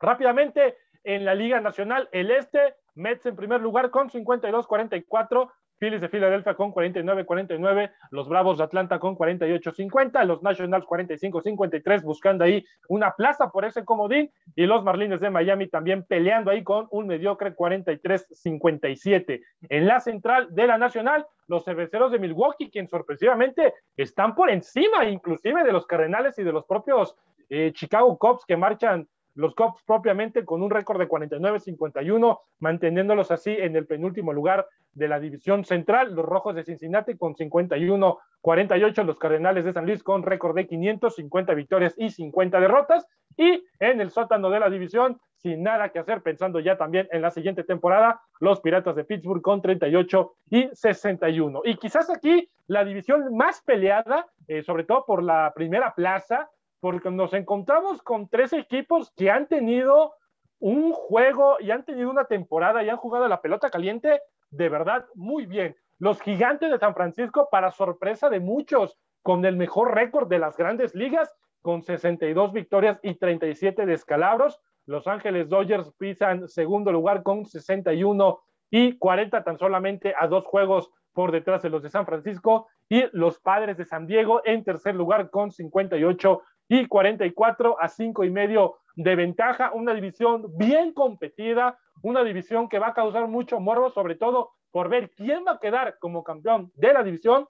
[0.00, 6.10] Rápidamente, en la Liga Nacional, el Este, Mets en primer lugar con 52-44, Phillies de
[6.10, 13.12] Filadelfia con 49-49, los Bravos de Atlanta con 48-50, los Nationals 45-53 buscando ahí una
[13.12, 17.56] plaza por ese comodín y los Marlins de Miami también peleando ahí con un mediocre
[17.56, 19.40] 43-57.
[19.70, 25.06] En la central de la Nacional, los cerveceros de Milwaukee, quien sorpresivamente están por encima
[25.06, 27.16] inclusive de los Cardenales y de los propios
[27.48, 33.50] eh, Chicago Cubs que marchan los Cubs propiamente con un récord de 49-51, manteniéndolos así
[33.50, 36.14] en el penúltimo lugar de la división central.
[36.14, 41.54] Los Rojos de Cincinnati con 51-48, los Cardenales de San Luis con récord de 550
[41.54, 43.06] victorias y 50 derrotas.
[43.36, 47.22] Y en el sótano de la división, sin nada que hacer, pensando ya también en
[47.22, 51.62] la siguiente temporada, los Piratas de Pittsburgh con 38 y 61.
[51.64, 57.10] Y quizás aquí la división más peleada, eh, sobre todo por la primera plaza, porque
[57.10, 60.14] nos encontramos con tres equipos que han tenido
[60.58, 65.06] un juego y han tenido una temporada y han jugado la pelota caliente de verdad
[65.14, 65.76] muy bien.
[65.98, 70.56] Los gigantes de San Francisco, para sorpresa de muchos, con el mejor récord de las
[70.56, 74.60] grandes ligas, con 62 victorias y 37 descalabros.
[74.86, 78.40] Los Ángeles Dodgers pisan segundo lugar con 61
[78.70, 83.04] y 40 tan solamente a dos juegos por detrás de los de San Francisco y
[83.12, 86.40] los padres de San Diego en tercer lugar con 58
[86.70, 89.72] y 44 a 5 y medio de ventaja.
[89.74, 94.88] Una división bien competida, una división que va a causar mucho morbo, sobre todo por
[94.88, 97.48] ver quién va a quedar como campeón de la división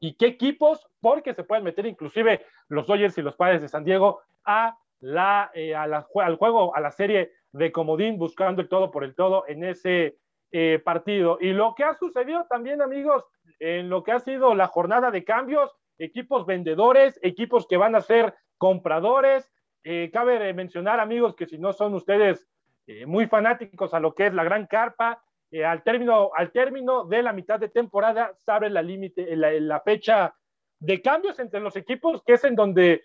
[0.00, 3.84] y qué equipos, porque se pueden meter inclusive los Dodgers y los padres de San
[3.84, 9.04] Diego a la, eh, al juego, a la serie de Comodín, buscando el todo por
[9.04, 10.16] el todo en ese
[10.52, 11.36] eh, partido.
[11.38, 13.26] Y lo que ha sucedido también, amigos,
[13.58, 18.00] en lo que ha sido la jornada de cambios, equipos vendedores, equipos que van a
[18.00, 19.50] ser compradores.
[19.84, 22.46] Eh, cabe mencionar, amigos, que si no son ustedes
[22.86, 25.22] eh, muy fanáticos a lo que es la gran carpa,
[25.64, 29.80] al, término, al término de la mitad de temporada se abre la, límite, la, la
[29.80, 30.34] fecha
[30.78, 33.02] de cambios entre los equipos, que es en donde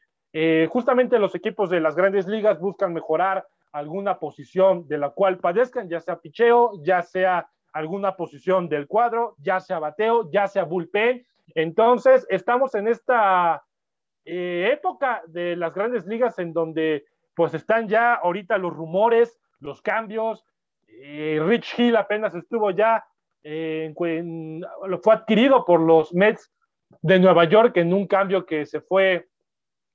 [0.67, 5.89] justamente los equipos de las grandes ligas buscan mejorar alguna posición de la cual padezcan,
[5.89, 11.25] ya sea picheo, ya sea alguna posición del cuadro, ya sea bateo, ya sea bullpen.
[11.55, 13.63] Entonces, estamos en esta
[14.25, 19.81] eh, época de las grandes ligas en donde pues están ya ahorita los rumores, los
[19.81, 20.45] cambios.
[20.87, 23.03] Eh, Rich Hill apenas estuvo ya,
[23.43, 23.93] eh,
[24.87, 26.51] lo fue adquirido por los Mets
[27.01, 29.27] de Nueva York en un cambio que se fue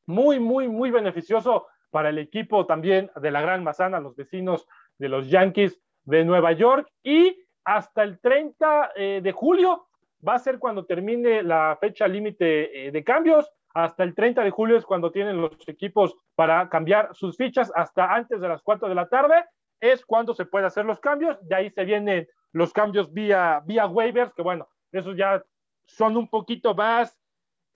[0.07, 4.67] muy, muy, muy beneficioso para el equipo también de la Gran Mazana, los vecinos
[4.99, 6.91] de los Yankees de Nueva York.
[7.03, 9.88] Y hasta el 30 eh, de julio
[10.27, 13.51] va a ser cuando termine la fecha límite eh, de cambios.
[13.75, 17.71] Hasta el 30 de julio es cuando tienen los equipos para cambiar sus fichas.
[17.75, 19.45] Hasta antes de las 4 de la tarde
[19.81, 21.39] es cuando se puede hacer los cambios.
[21.47, 25.45] De ahí se vienen los cambios vía, vía waivers, que bueno, esos ya
[25.87, 27.19] son un poquito más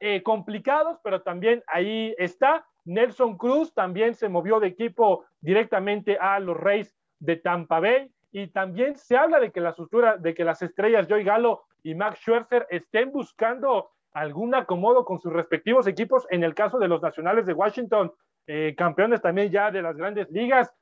[0.00, 2.66] eh, complicados, pero también ahí está.
[2.84, 8.48] Nelson Cruz también se movió de equipo directamente a los Reyes de Tampa Bay y
[8.48, 12.20] también se habla de que la estructura, de que las estrellas Joey Galo y Max
[12.20, 16.26] Scherzer estén buscando algún acomodo con sus respectivos equipos.
[16.30, 18.12] En el caso de los Nacionales de Washington,
[18.46, 20.72] eh, campeones también ya de las grandes ligas,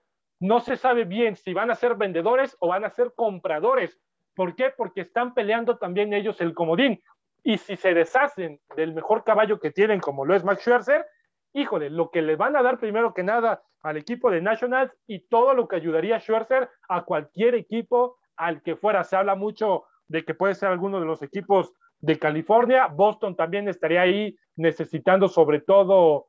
[0.40, 3.98] no se sabe bien si van a ser vendedores o van a ser compradores.
[4.34, 4.72] ¿Por qué?
[4.76, 7.02] Porque están peleando también ellos el comodín.
[7.42, 11.06] Y si se deshacen del mejor caballo que tienen, como lo es Max Scherzer,
[11.52, 15.20] híjole, lo que le van a dar primero que nada al equipo de Nationals y
[15.20, 19.04] todo lo que ayudaría a Schwerzer a cualquier equipo al que fuera.
[19.04, 22.88] Se habla mucho de que puede ser alguno de los equipos de California.
[22.88, 26.27] Boston también estaría ahí necesitando sobre todo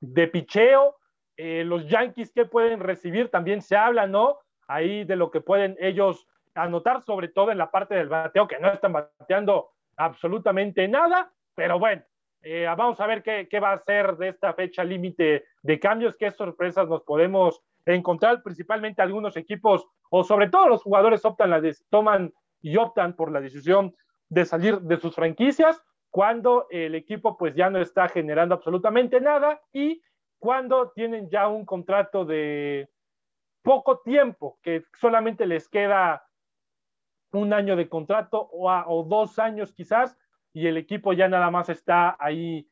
[0.00, 0.96] de picheo.
[1.36, 4.38] Eh, los Yankees que pueden recibir también se habla, ¿no?
[4.68, 8.60] Ahí de lo que pueden ellos anotar, sobre todo en la parte del bateo, que
[8.60, 12.02] no están bateando absolutamente nada, pero bueno,
[12.42, 16.30] eh, vamos a ver qué, va a ser de esta fecha límite de cambios, qué
[16.30, 21.60] sorpresas nos podemos encontrar, principalmente algunos equipos o sobre todo los jugadores optan la
[21.90, 23.94] toman y optan por la decisión
[24.28, 29.60] de salir de sus franquicias cuando el equipo pues ya no está generando absolutamente nada
[29.72, 30.02] y
[30.38, 32.90] cuando tienen ya un contrato de
[33.62, 36.26] poco tiempo, que solamente les queda
[37.32, 40.18] un año de contrato o, o dos años quizás,
[40.52, 42.68] y el equipo ya nada más está ahí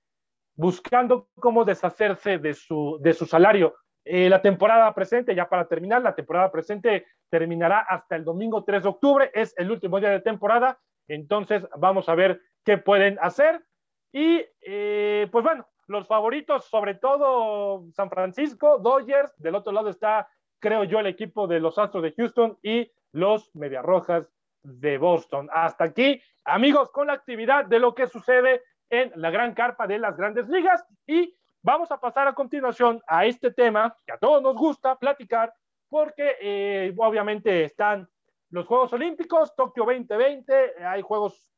[0.55, 3.74] buscando cómo deshacerse de su, de su salario.
[4.05, 8.83] Eh, la temporada presente, ya para terminar, la temporada presente terminará hasta el domingo 3
[8.83, 13.65] de octubre, es el último día de temporada, entonces vamos a ver qué pueden hacer.
[14.13, 20.29] Y eh, pues bueno, los favoritos, sobre todo San Francisco, Dodgers, del otro lado está,
[20.59, 24.29] creo yo, el equipo de los Astros de Houston y los Mediarrojas
[24.63, 25.49] de Boston.
[25.53, 29.99] Hasta aquí, amigos, con la actividad de lo que sucede en la gran carpa de
[29.99, 34.42] las grandes ligas y vamos a pasar a continuación a este tema que a todos
[34.42, 35.53] nos gusta platicar
[35.88, 38.09] porque eh, obviamente están
[38.51, 41.51] los Juegos Olímpicos, Tokio 2020, hay juegos,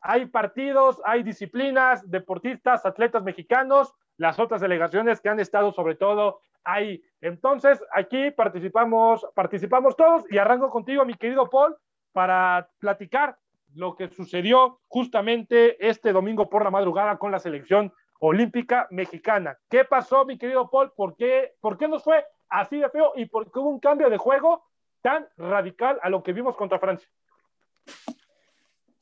[0.00, 6.40] hay partidos, hay disciplinas, deportistas, atletas mexicanos, las otras delegaciones que han estado sobre todo
[6.64, 7.02] ahí.
[7.20, 11.76] Entonces, aquí participamos, participamos todos y arranco contigo, mi querido Paul,
[12.12, 13.36] para platicar
[13.74, 17.92] lo que sucedió justamente este domingo por la madrugada con la selección
[18.26, 19.58] olímpica mexicana.
[19.68, 20.92] ¿Qué pasó, mi querido Paul?
[20.96, 24.08] ¿Por qué, ¿Por qué nos fue así de feo y por qué hubo un cambio
[24.08, 24.64] de juego
[25.02, 27.08] tan radical a lo que vimos contra Francia?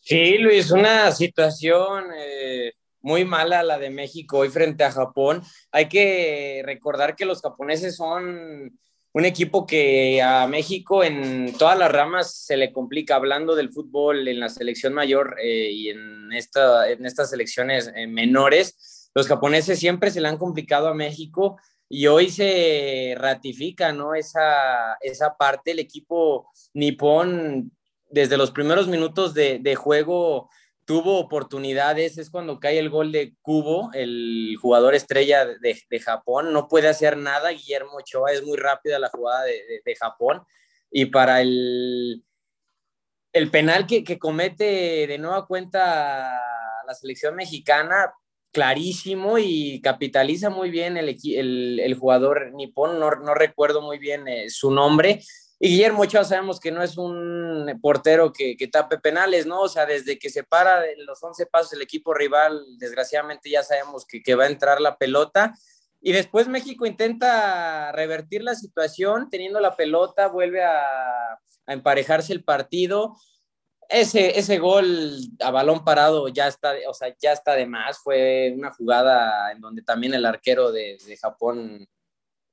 [0.00, 5.42] Sí, Luis, una situación eh, muy mala la de México hoy frente a Japón.
[5.70, 8.76] Hay que recordar que los japoneses son
[9.14, 14.26] un equipo que a México en todas las ramas se le complica, hablando del fútbol
[14.26, 19.78] en la selección mayor eh, y en, esta, en estas selecciones eh, menores, los japoneses
[19.78, 24.14] siempre se le han complicado a México y hoy se ratifica ¿no?
[24.14, 27.70] esa, esa parte, el equipo nipón
[28.08, 30.50] desde los primeros minutos de, juego
[30.84, 36.52] tuvo oportunidades, es cuando cae el gol de Cubo, el jugador estrella de, de, Japón,
[36.52, 40.42] no puede hacer nada, Guillermo Ochoa es muy rápida la jugada de, de Japón,
[40.90, 42.24] y para el,
[43.32, 46.38] el penal que, que, comete de nueva cuenta
[46.86, 48.12] la selección mexicana,
[48.52, 54.70] clarísimo y capitaliza muy bien el, jugador nipón, no, no, recuerdo muy bien eh, su
[54.70, 55.20] nombre,
[55.64, 59.60] y Guillermo Ochoa sabemos que no es un portero que, que, tape penales, ¿no?
[59.60, 63.62] O sea, desde que se para en los 11 pasos el equipo rival, desgraciadamente ya
[63.62, 65.54] sabemos que, que va a entrar la pelota.
[66.00, 70.82] Y después México intenta revertir la situación, teniendo la pelota, vuelve a
[71.68, 73.14] emparejarse el partido.
[73.92, 77.98] Ese, ese gol a balón parado ya está, o sea, ya está de más.
[77.98, 81.86] Fue una jugada en donde también el arquero de, Japón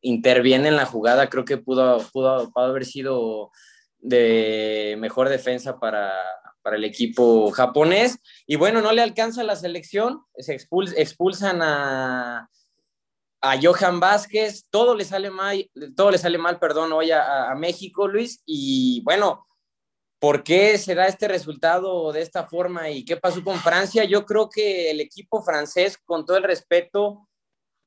[0.02, 3.52] interviene en la jugada, creo que pudo, pudo, haber sido
[3.98, 6.14] de mejor defensa para,
[6.62, 8.20] para, el equipo japonés.
[8.46, 12.50] Y bueno, no le alcanza la selección, se expulsan a,
[13.42, 17.56] a Johan Vázquez, todo le sale mal, todo le sale mal, perdón, hoy a, a,
[17.56, 19.48] México, Luis, y bueno,
[20.20, 24.04] ¿por qué se da este resultado de esta forma y qué pasó con Francia?
[24.04, 27.30] Yo creo que el equipo francés, con todo el respeto,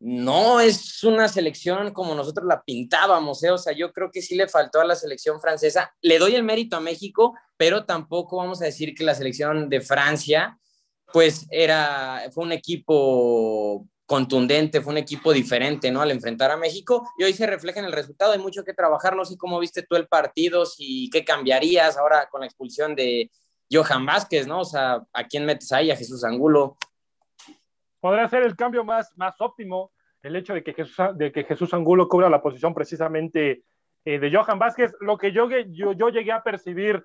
[0.00, 3.52] no es una selección como nosotros la pintábamos, ¿eh?
[3.52, 5.94] o sea, yo creo que sí le faltó a la selección francesa.
[6.00, 9.80] Le doy el mérito a México, pero tampoco vamos a decir que la selección de
[9.80, 10.58] Francia,
[11.12, 16.02] pues era, fue un equipo contundente, fue un equipo diferente, ¿no?
[16.02, 19.16] Al enfrentar a México y hoy se refleja en el resultado, hay mucho que trabajar,
[19.16, 23.30] no sé cómo viste tú el partido, si qué cambiarías ahora con la expulsión de
[23.72, 24.60] Johan Vázquez, ¿no?
[24.60, 25.90] O sea, ¿a quién metes ahí?
[25.90, 26.76] A Jesús Angulo
[28.00, 31.72] podría ser el cambio más, más óptimo el hecho de que Jesús, de que Jesús
[31.72, 33.64] Angulo cubra la posición precisamente
[34.04, 34.92] eh, de Johan Vázquez.
[35.00, 37.02] Lo que yo, yo, yo, llegué a percibir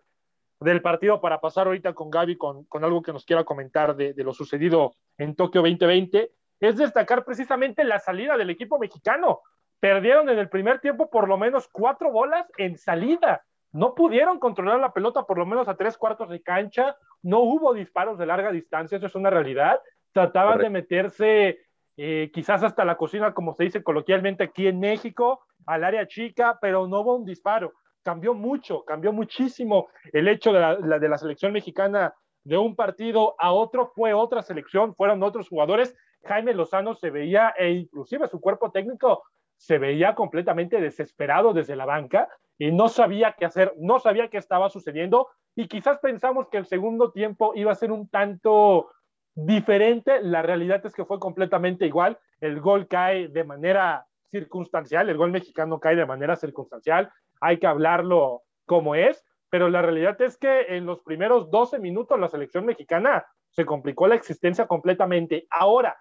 [0.60, 4.14] del partido para pasar ahorita con Gaby con, con algo que nos quiera comentar de,
[4.14, 9.42] de, lo sucedido en Tokio 2020 es destacar precisamente la salida del equipo mexicano.
[9.80, 13.44] Perdieron en el primer tiempo por lo menos cuatro bolas en salida.
[13.72, 16.96] No pudieron controlar la pelota por lo menos a tres cuartos de cancha.
[17.22, 19.80] No hubo disparos de larga distancia, eso es una realidad
[20.18, 20.64] trataban Correcto.
[20.64, 21.60] de meterse
[21.96, 26.58] eh, quizás hasta la cocina, como se dice coloquialmente aquí en México, al área chica,
[26.60, 27.74] pero no hubo un disparo.
[28.04, 32.76] Cambió mucho, cambió muchísimo el hecho de la, la, de la selección mexicana de un
[32.76, 35.96] partido a otro, fue otra selección, fueron otros jugadores.
[36.28, 39.24] Jaime Lozano se veía, e inclusive su cuerpo técnico
[39.56, 44.38] se veía completamente desesperado desde la banca y no sabía qué hacer, no sabía qué
[44.38, 45.30] estaba sucediendo.
[45.56, 48.92] Y quizás pensamos que el segundo tiempo iba a ser un tanto
[49.34, 55.18] diferente, la realidad es que fue completamente igual, el gol cae de manera circunstancial, el
[55.18, 60.38] gol mexicano cae de manera circunstancial, hay que hablarlo como es, pero la realidad es
[60.38, 65.48] que en los primeros 12 minutos la selección mexicana se complicó la existencia completamente.
[65.50, 65.98] Ahora,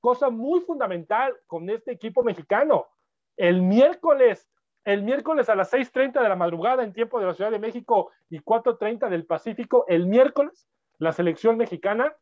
[0.00, 2.86] cosa muy fundamental con este equipo mexicano,
[3.36, 4.48] el miércoles,
[4.84, 8.10] el miércoles a las 6.30 de la madrugada en tiempo de la Ciudad de México
[8.30, 12.14] y 4.30 del Pacífico, el miércoles, la selección mexicana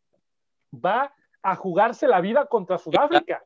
[0.72, 1.12] va
[1.42, 3.44] a jugarse la vida contra Sudáfrica.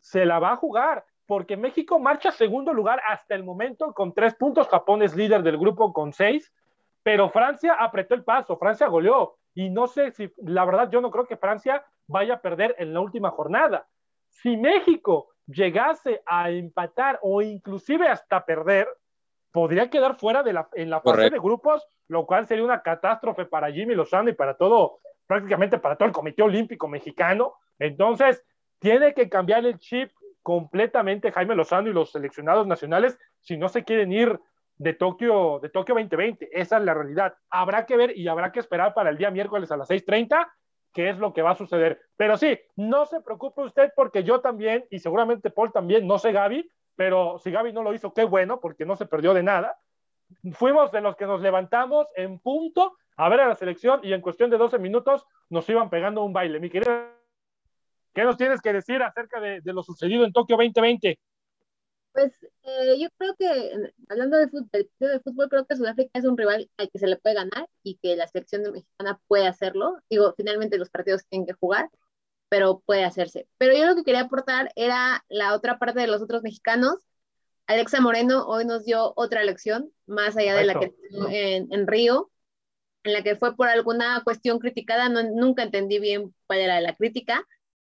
[0.00, 4.34] Se la va a jugar, porque México marcha segundo lugar hasta el momento con tres
[4.34, 4.68] puntos.
[4.68, 6.52] Japón es líder del grupo con seis,
[7.02, 9.36] pero Francia apretó el paso, Francia goleó.
[9.54, 12.92] Y no sé si, la verdad, yo no creo que Francia vaya a perder en
[12.92, 13.86] la última jornada.
[14.28, 18.88] Si México llegase a empatar o inclusive hasta perder,
[19.52, 23.46] podría quedar fuera de la, en la fase de grupos, lo cual sería una catástrofe
[23.46, 27.54] para Jimmy Lozano y para todo prácticamente para todo el Comité Olímpico Mexicano.
[27.78, 28.44] Entonces,
[28.80, 30.10] tiene que cambiar el chip
[30.42, 34.40] completamente Jaime Lozano y los seleccionados nacionales si no se quieren ir
[34.78, 36.48] de Tokio, de Tokio 2020.
[36.52, 37.34] Esa es la realidad.
[37.50, 40.48] Habrá que ver y habrá que esperar para el día miércoles a las 6:30
[40.92, 42.00] qué es lo que va a suceder.
[42.16, 46.32] Pero sí, no se preocupe usted porque yo también, y seguramente Paul también, no sé
[46.32, 49.78] Gaby, pero si Gaby no lo hizo, qué bueno, porque no se perdió de nada.
[50.52, 54.20] Fuimos de los que nos levantamos en punto a ver a la selección y en
[54.20, 56.60] cuestión de 12 minutos nos iban pegando un baile.
[56.60, 57.10] Mi querida,
[58.14, 61.18] ¿qué nos tienes que decir acerca de lo sucedido en Tokio 2020?
[62.12, 66.36] Pues eh, yo creo que, hablando de fútbol, de fútbol, creo que Sudáfrica es un
[66.36, 69.98] rival al que se le puede ganar y que la selección mexicana puede hacerlo.
[70.08, 71.88] Digo, finalmente los partidos tienen que jugar,
[72.48, 73.46] pero puede hacerse.
[73.58, 76.96] Pero yo lo que quería aportar era la otra parte de los otros mexicanos.
[77.66, 80.92] Alexa Moreno hoy nos dio otra lección, más allá de la que
[81.30, 82.30] en, en Río
[83.02, 86.94] en la que fue por alguna cuestión criticada, no, nunca entendí bien cuál era la
[86.94, 87.46] crítica,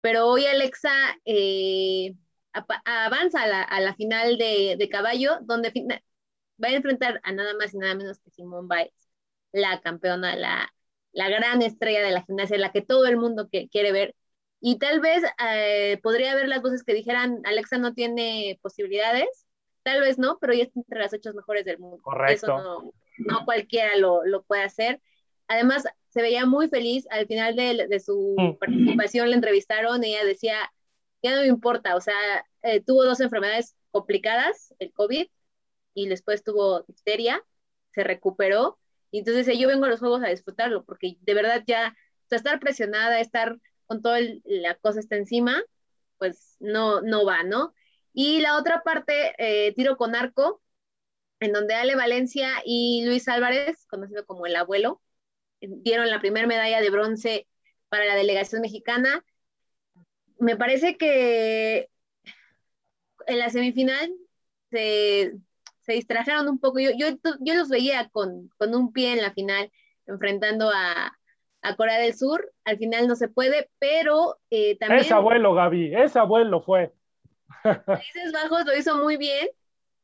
[0.00, 0.92] pero hoy Alexa
[1.24, 2.14] eh,
[2.84, 5.72] avanza a la, a la, final de, de caballo, donde
[6.62, 8.92] va a enfrentar a nada más y nada menos que Simón Baez.
[9.52, 10.72] la campeona, la,
[11.12, 14.14] la gran estrella de la gimnasia, la que todo el mundo que, quiere ver.
[14.60, 19.46] Y tal vez eh, podría haber las voces que dijeran, Alexa no tiene posibilidades,
[19.82, 21.98] tal vez no, pero ya está entre las ocho mejores del mundo.
[22.02, 22.46] Correcto.
[22.46, 25.00] Eso no, cualquiera lo, lo, puede hacer.
[25.48, 28.58] Además, se veía muy feliz al final de, de su mm.
[28.58, 30.70] participación, le entrevistaron, y ella decía,
[31.22, 32.14] ya no me importa, o sea,
[32.62, 35.26] eh, tuvo dos enfermedades complicadas, el COVID,
[35.94, 37.42] y después tuvo difteria,
[37.92, 38.78] se recuperó,
[39.10, 41.96] y entonces yo vengo a los juegos a disfrutarlo, porque de verdad ya,
[42.30, 45.60] estar presionada, estar con toda la cosa está encima,
[46.18, 47.74] pues no, no va, ¿no?
[48.12, 50.62] Y la otra parte, eh, tiro con arco,
[51.40, 55.00] en donde Ale Valencia y Luis Álvarez, conocido como el abuelo,
[55.60, 57.48] dieron la primera medalla de bronce
[57.88, 59.24] para la delegación mexicana.
[60.40, 61.90] Me parece que
[63.26, 64.10] en la semifinal
[64.70, 65.34] se,
[65.82, 66.80] se distrajeron un poco.
[66.80, 67.08] Yo, yo,
[67.40, 69.70] yo los veía con, con, un pie en la final,
[70.06, 71.16] enfrentando a,
[71.62, 72.52] a, Corea del Sur.
[72.64, 75.02] Al final no se puede, pero eh, también.
[75.02, 76.92] Es abuelo, Gaby, es abuelo fue.
[77.62, 79.48] Países Bajos lo hizo muy bien.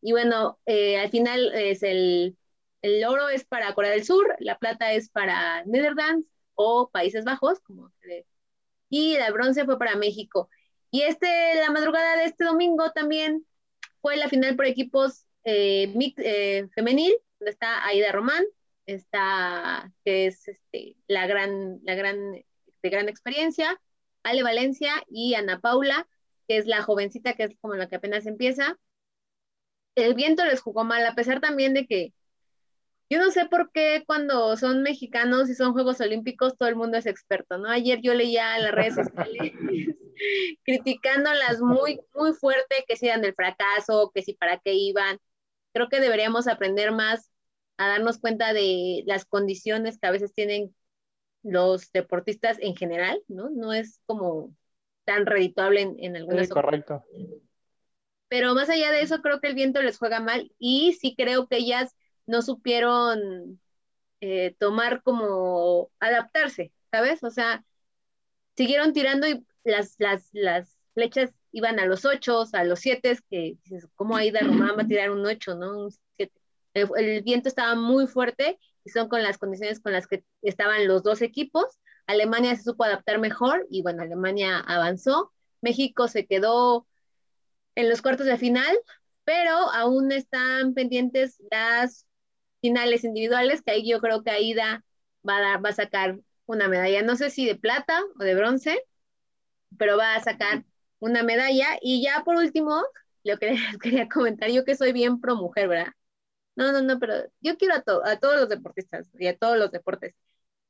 [0.02, 2.36] Y bueno, eh, al final es el,
[2.82, 7.60] el oro es para Corea del Sur, la plata es para Netherlands o Países Bajos,
[7.60, 7.90] como
[8.88, 10.48] y la bronce fue para México.
[10.90, 11.26] Y este,
[11.56, 13.46] la madrugada de este domingo también
[14.00, 18.44] fue la final por equipos eh, eh, femenil, donde está Aida Román,
[18.86, 23.80] está, que es este, la gran, la gran, de gran experiencia,
[24.22, 26.08] Ale Valencia y Ana Paula,
[26.48, 28.78] que es la jovencita, que es como la que apenas empieza.
[29.94, 32.12] El viento les jugó mal, a pesar también de que
[33.08, 36.98] yo no sé por qué cuando son mexicanos y son Juegos Olímpicos todo el mundo
[36.98, 37.70] es experto, ¿no?
[37.70, 39.52] Ayer yo leía en las redes sociales
[40.64, 45.18] criticándolas muy, muy fuerte, que si eran del fracaso, que si para qué iban
[45.72, 47.30] creo que deberíamos aprender más
[47.76, 50.74] a darnos cuenta de las condiciones que a veces tienen
[51.42, 53.50] los deportistas en general, ¿no?
[53.50, 54.54] No es como
[55.04, 57.04] tan redituable en, en algunas sí, correcto.
[58.28, 61.46] Pero más allá de eso, creo que el viento les juega mal y sí creo
[61.46, 61.94] que ellas
[62.26, 63.60] no supieron
[64.20, 67.22] eh, tomar como adaptarse, ¿sabes?
[67.22, 67.64] O sea,
[68.56, 73.56] siguieron tirando y las, las, las flechas iban a los ocho, a los siete, que
[73.64, 75.84] dices, ¿cómo Aida Román va a tirar un ocho, no?
[75.84, 76.34] Un siete.
[76.74, 81.02] El, viento estaba muy fuerte y son con las condiciones con las que estaban los
[81.02, 81.78] dos equipos.
[82.06, 85.32] Alemania se supo adaptar mejor y bueno, Alemania avanzó.
[85.60, 86.86] México se quedó
[87.74, 88.76] en los cuartos de final,
[89.24, 92.05] pero aún están pendientes las
[92.66, 94.84] finales individuales, que ahí yo creo que Aida
[95.28, 98.82] va a, va a sacar una medalla, no sé si de plata o de bronce,
[99.78, 100.64] pero va a sacar
[100.98, 101.66] una medalla.
[101.80, 102.82] Y ya por último,
[103.24, 105.92] lo que les quería comentar, yo que soy bien pro mujer, ¿verdad?
[106.56, 109.70] No, no, no, pero yo quiero a, a todos los deportistas y a todos los
[109.72, 110.14] deportes.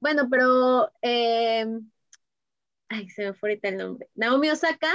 [0.00, 1.90] Bueno, pero, em,
[2.88, 4.08] ay, se me fue ahorita el nombre.
[4.14, 4.92] Naomi Osaka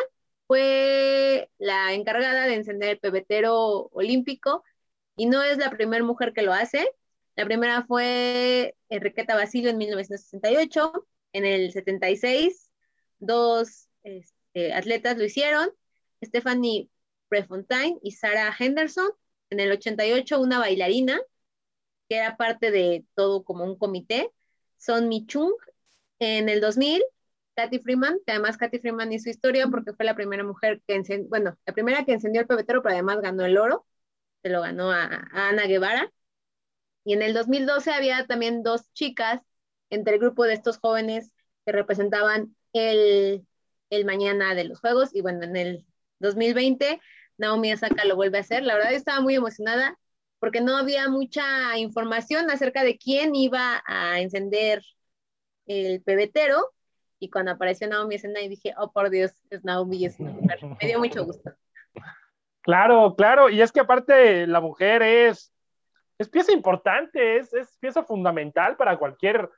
[0.47, 3.55] fue la encargada de encender el pebetero
[3.93, 4.63] olímpico
[5.21, 6.89] y no es la primera mujer que lo hace.
[7.35, 12.71] La primera fue Enriqueta Basilio en 1968, en el 76,
[13.19, 15.69] dos, este, atletas lo hicieron,
[16.25, 16.89] Stephanie
[17.27, 19.11] Prefontaine y Sarah Henderson.
[19.51, 21.19] En el 88, una bailarina,
[22.09, 24.31] que era parte de todo como un comité,
[24.79, 25.53] Son Mi Chung.
[26.17, 27.03] En el 2000,
[27.55, 31.29] Kathy Freeman, que además Kathy Freeman hizo historia porque fue la primera mujer que encendió,
[31.29, 33.85] bueno, la primera que encendió el pebetero, pero además ganó el oro,
[34.43, 36.11] se lo ganó a, Ana Guevara.
[37.03, 39.41] Y en el 2012 había también dos chicas
[39.89, 41.31] entre el grupo de estos jóvenes
[41.65, 43.45] que representaban el
[43.91, 45.85] el mañana de los Juegos y bueno, en el
[46.19, 46.99] 2020
[47.37, 48.63] Naomi Osaka lo vuelve a hacer.
[48.63, 49.99] La verdad estaba muy emocionada
[50.39, 54.83] porque no había mucha información acerca de quién iba a encender
[55.67, 56.71] el pebetero
[57.19, 60.19] y cuando apareció Naomi y dije, oh por Dios, es Naomi, es.
[60.19, 61.51] Me dio mucho gusto.
[62.61, 65.51] Claro, claro, y es que aparte la mujer es,
[66.17, 69.49] es pieza importante, es, es pieza fundamental para cualquier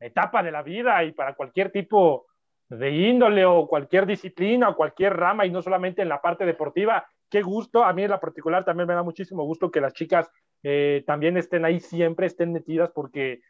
[0.00, 2.26] etapa de la vida y para cualquier tipo
[2.68, 7.06] de índole o cualquier disciplina o cualquier rama y no solamente en la parte deportiva.
[7.30, 10.30] Qué gusto, a mí en la particular también me da muchísimo gusto que las chicas
[10.62, 13.40] eh, también estén ahí siempre, estén metidas porque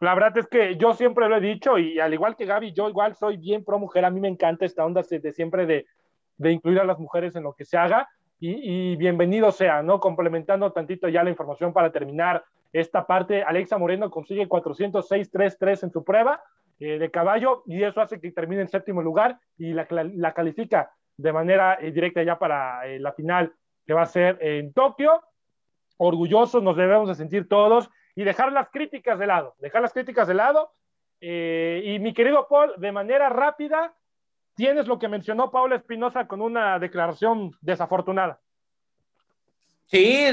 [0.00, 2.88] la verdad es que yo siempre lo he dicho y al igual que Gaby, yo
[2.88, 5.86] igual soy bien pro mujer, a mí me encanta esta onda de, siempre de,
[6.36, 8.08] de, incluir a las mujeres en lo que se haga
[8.38, 10.00] y, y bienvenido sea, ¿no?
[10.00, 16.04] Complementando tantito ya la información para terminar esta parte, Alexa Moreno consigue 406.33 en su
[16.04, 16.42] prueba,
[16.78, 20.90] eh, de caballo y eso hace que termine en séptimo lugar y la, la califica
[21.16, 23.54] de manera eh, directa ya para eh, la final
[23.86, 25.22] que va a ser en Tokio.
[25.96, 30.28] Orgullosos nos debemos de sentir todos y dejar las críticas de lado, dejar las críticas
[30.28, 30.72] de lado.
[31.20, 33.94] Eh, y mi querido Paul, de manera rápida,
[34.56, 38.40] tienes lo que mencionó Paula Espinosa con una declaración desafortunada.
[39.88, 40.26] Sí,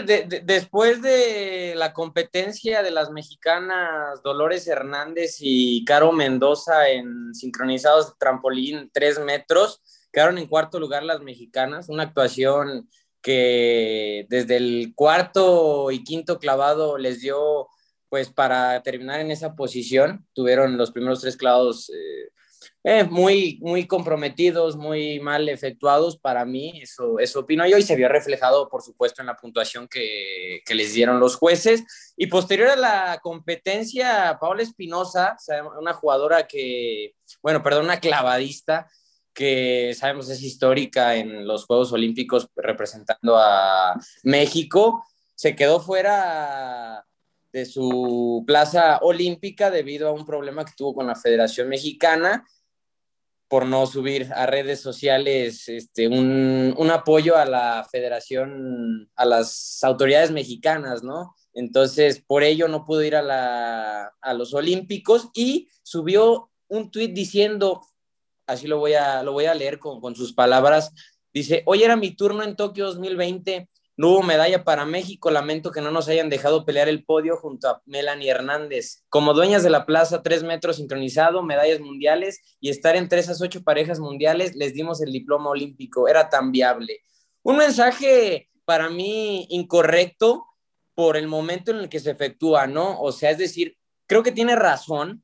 [0.44, 8.14] después de la competencia de las mexicanas Dolores Hernández y Caro Mendoza en sincronizados de
[8.18, 12.90] trampolín tres metros, quedaron en cuarto lugar las mexicanas, una actuación
[13.22, 17.68] que desde el cuarto y quinto clavado les dio
[18.10, 22.32] pues para terminar en esa posición, tuvieron los primeros tres clavados eh,
[22.84, 27.96] eh, muy, muy comprometidos, muy mal efectuados para mí, eso, eso opino yo, y se
[27.96, 31.84] vio reflejado, por supuesto, en la puntuación que, que les dieron los jueces.
[32.18, 35.38] Y posterior a la competencia, Paola Espinosa,
[35.80, 38.88] una jugadora que, bueno, perdón, una clavadista,
[39.34, 45.04] que sabemos es histórica en los Juegos Olímpicos representando a México,
[45.36, 47.04] se quedó fuera
[47.54, 52.46] de su plaza olímpica debido a un problema que tuvo con la Federación Mexicana
[53.48, 59.84] por no subir a redes sociales este, un, un, apoyo a la federación, a las
[59.84, 61.36] autoridades mexicanas, ¿no?
[61.54, 67.14] Entonces, por ello no pudo ir a, la, a los Olímpicos y subió un tuit
[67.14, 67.82] diciendo,
[68.48, 70.92] así lo voy a, lo voy a leer con, con sus palabras,
[71.32, 75.82] dice, hoy era mi turno en Tokio 2020 no hubo medalla para México, lamento que
[75.82, 79.04] no nos hayan dejado pelear el podio junto a Melanie Hernández.
[79.10, 83.64] Como dueñas de la plaza, tres metros sincronizado, medallas mundiales y estar entre esas ocho
[83.64, 86.08] parejas mundiales, les dimos el diploma olímpico.
[86.08, 87.02] Era tan viable.
[87.44, 90.46] Un mensaje para mí incorrecto
[90.96, 93.00] por el momento en el que se efectúa, ¿no?
[93.00, 93.78] O sea, es decir,
[94.08, 95.24] creo que tiene razón,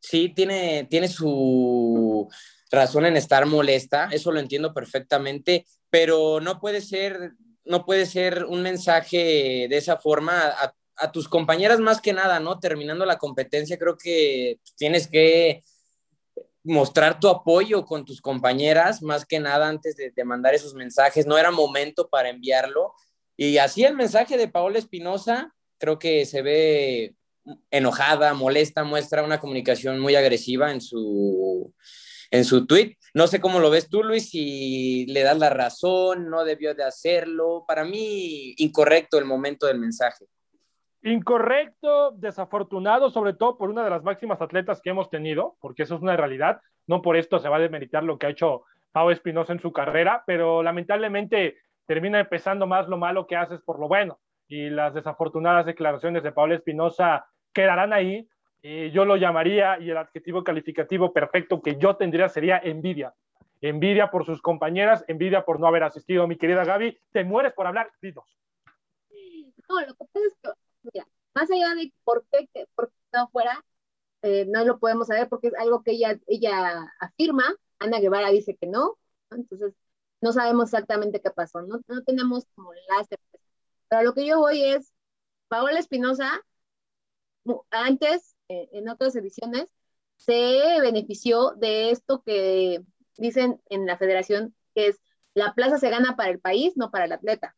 [0.00, 2.28] sí, tiene, tiene su
[2.70, 7.32] razón en estar molesta, eso lo entiendo perfectamente, pero no puede ser
[7.66, 10.54] no puede ser un mensaje de esa forma
[10.98, 12.58] a, tus compañeras más que nada, ¿no?
[12.58, 15.62] Terminando la competencia, creo que tienes que
[16.64, 21.26] mostrar tu apoyo con tus compañeras, más que nada antes de, mandar esos mensajes.
[21.26, 22.94] No era momento para enviarlo.
[23.36, 27.14] Y así el mensaje de Paola Espinosa, creo que se ve
[27.70, 31.74] enojada, molesta, muestra una comunicación muy agresiva en su,
[32.30, 32.96] en su tweet.
[33.14, 36.84] No sé cómo lo ves tú, Luis, si le das la razón, no debió de
[36.84, 37.64] hacerlo.
[37.66, 40.26] Para mí, incorrecto el momento del mensaje.
[41.02, 45.94] Incorrecto, desafortunado, sobre todo por una de las máximas atletas que hemos tenido, porque eso
[45.94, 46.60] es una realidad.
[46.86, 49.72] No por esto se va a desmeritar lo que ha hecho Pau Espinosa en su
[49.72, 54.18] carrera, pero lamentablemente termina empezando más lo malo que haces por lo bueno.
[54.48, 58.28] Y las desafortunadas declaraciones de Pablo Espinosa quedarán ahí
[58.92, 63.14] yo lo llamaría, y el adjetivo calificativo perfecto que yo tendría sería envidia.
[63.60, 66.26] Envidia por sus compañeras, envidia por no haber asistido.
[66.26, 68.24] Mi querida Gaby, te mueres por hablar, dinos.
[69.68, 71.02] No, lo que pasa es que,
[71.34, 73.64] más allá de por qué, por qué no fuera,
[74.22, 77.44] eh, no lo podemos saber porque es algo que ella, ella afirma.
[77.78, 78.96] Ana Guevara dice que no,
[79.30, 79.74] entonces
[80.20, 83.44] no sabemos exactamente qué pasó, no, no tenemos como la certeza.
[83.88, 84.92] Pero lo que yo voy es,
[85.48, 86.42] Paola Espinosa,
[87.70, 89.72] antes eh, en otras ediciones,
[90.16, 92.82] se benefició de esto que
[93.16, 95.00] dicen en la federación, que es
[95.34, 97.54] la plaza se gana para el país, no para el atleta.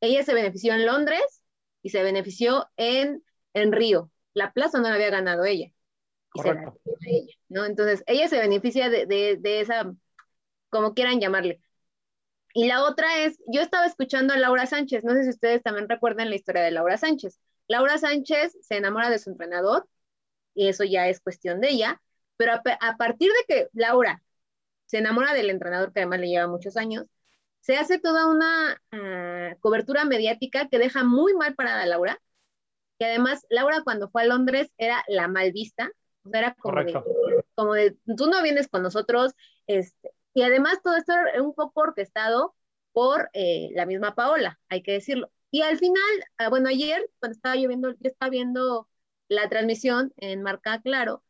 [0.00, 1.42] Ella se benefició en Londres
[1.82, 3.24] y se benefició en,
[3.54, 4.10] en Río.
[4.34, 5.70] La plaza no la había ganado ella.
[6.30, 6.78] Correcto.
[7.48, 7.64] ¿no?
[7.64, 9.94] Entonces, ella se beneficia de, de, de esa,
[10.68, 11.60] como quieran llamarle.
[12.52, 15.88] Y la otra es, yo estaba escuchando a Laura Sánchez, no sé si ustedes también
[15.88, 17.38] recuerdan la historia de Laura Sánchez.
[17.68, 19.88] Laura Sánchez se enamora de su entrenador
[20.54, 22.00] y eso ya es cuestión de ella,
[22.36, 24.22] pero a, partir de que Laura
[24.86, 27.06] se enamora del entrenador que además le lleva muchos años,
[27.60, 32.20] se hace toda una ah, cobertura mediática que deja muy mal parada a Laura,
[32.98, 35.90] que además Laura cuando fue a Londres era la mal vista,
[36.24, 39.34] o sea, era como de, como de, tú no vienes con nosotros,
[39.66, 42.54] este, y además todo esto era un poco orquestado
[42.92, 45.30] por eh, la misma Paola, hay que decirlo.
[45.56, 46.04] Y al final,
[46.36, 48.90] ah, bueno, ayer cuando estaba yo viendo, estaba viendo
[49.28, 51.24] la transmisión en Marca Claro,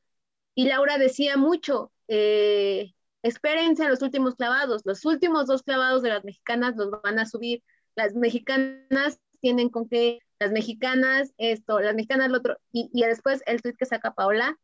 [0.57, 6.25] y Laura decía mucho, eh, espérense los últimos clavados, los últimos dos clavados de las
[6.25, 7.63] mexicanas los van a subir,
[7.95, 13.45] las mexicanas tienen con qué, las mexicanas esto, las mexicanas lo otro, y, y después
[13.47, 14.59] el tweet que saca Paola,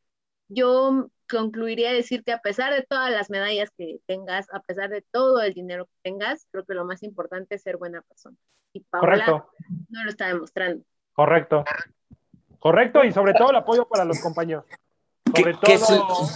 [0.48, 5.02] yo concluiría decir que a pesar de todas las medallas que tengas, a pesar de
[5.10, 8.36] todo el dinero que tengas, creo que lo más importante es ser buena persona.
[8.72, 9.50] Y Paola Correcto.
[9.88, 10.84] no lo está demostrando.
[11.12, 11.64] Correcto.
[12.58, 14.64] Correcto, y sobre todo el apoyo para los compañeros.
[15.34, 16.28] Sobre todo.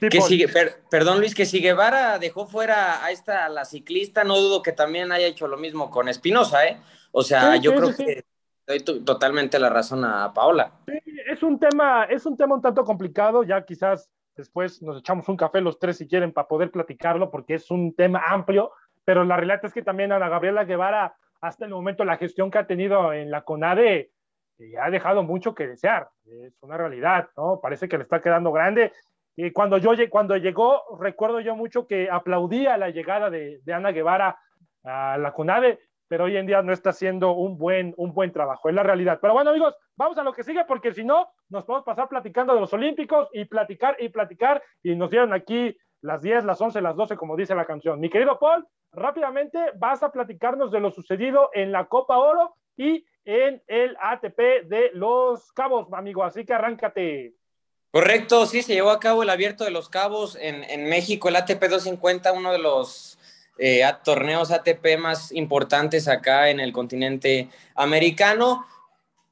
[0.00, 0.46] Que sigue,
[0.90, 4.72] perdón Luis, que si Guevara dejó fuera a esta a la ciclista, no dudo que
[4.72, 6.80] también haya hecho lo mismo con Espinosa, ¿eh?
[7.12, 8.24] O sea, yo creo que
[8.66, 10.72] doy totalmente la razón a Paola.
[10.86, 15.36] es un tema, es un tema un tanto complicado, ya quizás después nos echamos un
[15.36, 18.72] café los tres si quieren para poder platicarlo, porque es un tema amplio,
[19.04, 22.58] pero la realidad es que también Ana Gabriela Guevara, hasta el momento, la gestión que
[22.58, 24.10] ha tenido en la CONADE
[24.58, 27.60] eh, ha dejado mucho que desear, es una realidad, ¿no?
[27.62, 28.92] Parece que le está quedando grande.
[29.36, 33.92] Y cuando, yo, cuando llegó, recuerdo yo mucho que aplaudía la llegada de, de Ana
[33.92, 34.38] Guevara
[34.82, 35.78] a la CONADE,
[36.08, 39.18] pero hoy en día no está haciendo un buen, un buen trabajo, es la realidad.
[39.20, 42.54] Pero bueno, amigos, vamos a lo que sigue, porque si no, nos podemos pasar platicando
[42.54, 46.80] de los Olímpicos y platicar y platicar, y nos dieron aquí las 10, las 11,
[46.80, 47.98] las 12, como dice la canción.
[47.98, 53.04] Mi querido Paul, rápidamente vas a platicarnos de lo sucedido en la Copa Oro y
[53.24, 57.34] en el ATP de Los Cabos, amigo, así que arráncate.
[57.90, 61.36] Correcto, sí, se llevó a cabo el abierto de Los Cabos en, en México, el
[61.36, 63.18] ATP 250, uno de los
[63.58, 68.66] eh, a torneos ATP más importantes acá en el continente americano.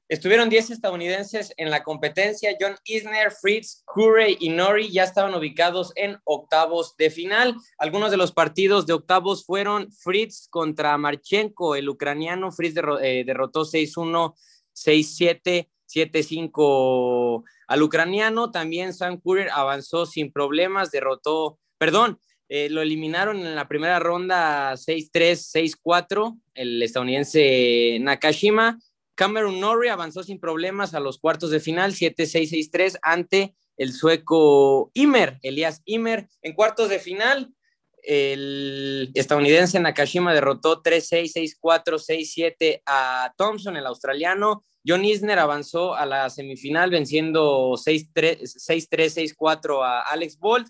[0.07, 2.55] Estuvieron 10 estadounidenses en la competencia.
[2.61, 7.57] John Isner, Fritz, Curry y Nori ya estaban ubicados en octavos de final.
[7.79, 12.53] Algunos de los partidos de octavos fueron Fritz contra Marchenko, el ucraniano.
[12.53, 14.35] Fritz eh, derrotó 6-1,
[14.75, 18.51] 6-7, 7-5 al ucraniano.
[18.51, 22.21] También Sam Curry avanzó sin problemas, derrotó, perdón,
[22.57, 28.79] eh, lo eliminaron en la primera ronda 6-3, 6-4, el estadounidense Nakashima.
[29.17, 34.93] Cameron Norrie avanzó sin problemas a los cuartos de final, 7-6, 6-3, ante el sueco
[34.95, 36.29] Imer, Elias Imer.
[36.43, 37.53] En cuartos de final,
[38.05, 44.65] el estadounidense Nakashima derrotó 3-6, 6-4, 6-7 a Thompson, el australiano.
[44.87, 50.69] John Isner avanzó a la semifinal venciendo 6-3, 6-4 a Alex Bolt.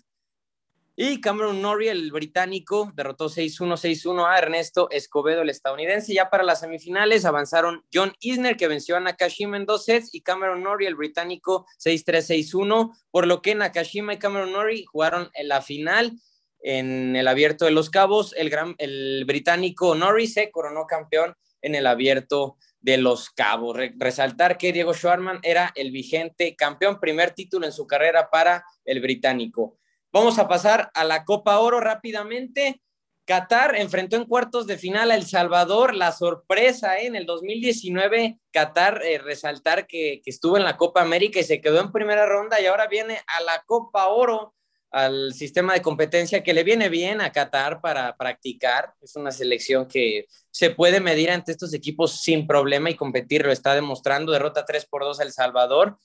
[0.97, 6.13] Y Cameron Norrie, el británico, derrotó 6-1, 6-1 a Ernesto Escobedo, el estadounidense.
[6.13, 10.21] Ya para las semifinales avanzaron John Isner, que venció a Nakashima en dos sets, y
[10.21, 15.49] Cameron Norrie, el británico, 6-3, 6-1, por lo que Nakashima y Cameron Norrie jugaron en
[15.49, 16.13] la final
[16.61, 18.33] en el abierto de los cabos.
[18.37, 23.77] El, gran, el británico Norrie se coronó campeón en el abierto de los cabos.
[23.97, 29.01] resaltar que Diego Schwarman era el vigente campeón, primer título en su carrera para el
[29.01, 29.77] británico.
[30.15, 32.81] Vamos a pasar a la Copa Oro rápidamente.
[33.25, 37.07] Qatar enfrentó en cuartos de final a El Salvador, la sorpresa ¿eh?
[37.07, 41.81] en el 2019, Qatar, eh, resaltar que, estuvo en la Copa América y se quedó
[41.81, 44.55] en primera ronda y ahora viene a la Copa Oro,
[44.89, 48.93] al sistema de competencia que le viene bien a Qatar para practicar.
[49.01, 53.51] Es una selección que se puede medir ante estos equipos sin problema y competir, lo
[53.51, 55.97] está demostrando, derrota 3 por 2 a El Salvador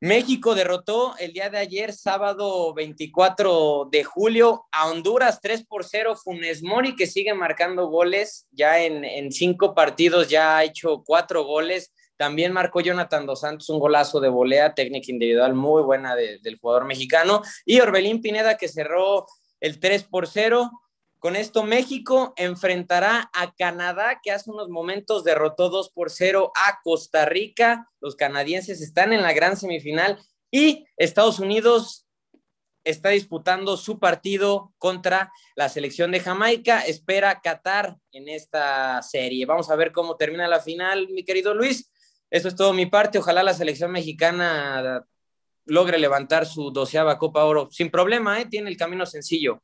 [0.00, 6.16] México derrotó el día de ayer, sábado 24 de julio, a Honduras 3 por 0.
[6.16, 11.92] Funes Mori, que sigue marcando goles, ya en, cinco partidos ya ha hecho cuatro goles.
[12.16, 16.84] También marcó Jonathan Dos Santos un golazo de volea, técnica individual muy buena del jugador
[16.84, 17.42] mexicano.
[17.64, 19.26] Y Orbelín Pineda, que cerró
[19.60, 20.70] el 3 por 0.
[21.24, 26.80] Con esto, México enfrentará a Canadá, que hace unos momentos derrotó 2 por 0 a
[26.82, 27.90] Costa Rica.
[27.98, 30.18] Los canadienses están en la gran semifinal
[30.50, 32.06] y Estados Unidos
[32.84, 36.82] está disputando su partido contra la selección de Jamaica.
[36.82, 39.46] Espera Qatar en esta serie.
[39.46, 41.90] Vamos a ver cómo termina la final, mi querido Luis.
[42.28, 43.18] Eso es todo mi parte.
[43.18, 45.06] Ojalá la selección mexicana
[45.64, 48.44] logre levantar su doceava Copa Oro sin problema, ¿eh?
[48.44, 49.62] tiene el camino sencillo.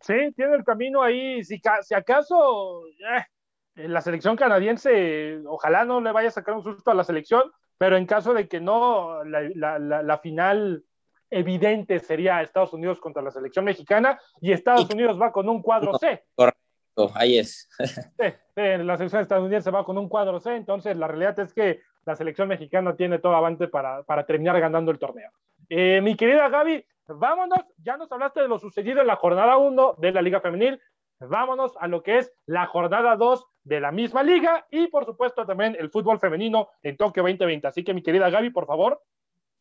[0.00, 1.42] Sí, tiene el camino ahí.
[1.44, 6.90] Si, si acaso eh, la selección canadiense, ojalá no le vaya a sacar un susto
[6.90, 10.84] a la selección, pero en caso de que no, la, final
[11.28, 15.98] evidente sería Estados Unidos contra la selección mexicana y Estados Unidos va con un cuadro
[15.98, 16.24] C.
[16.34, 17.68] Correcto, ahí es.
[17.78, 22.14] sí, la selección estadounidense va con un cuadro C, entonces la realidad es que la
[22.16, 25.30] selección mexicana tiene todo avance para, para terminar ganando el torneo.
[25.68, 29.96] Eh, mi querida Gaby, vámonos, ya nos hablaste de lo sucedido en la jornada 1
[29.98, 30.80] de la Liga Femenil,
[31.20, 35.46] vámonos a lo que es la jornada 2 de la misma liga y por supuesto
[35.46, 37.66] también el fútbol femenino en Tokio 2020.
[37.66, 39.02] Así que mi querida Gaby, por favor.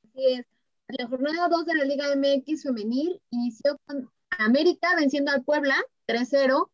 [0.03, 0.45] Así es.
[0.87, 5.75] La jornada 2 de la Liga MX femenil inició con América venciendo al Puebla
[6.07, 6.69] 3-0.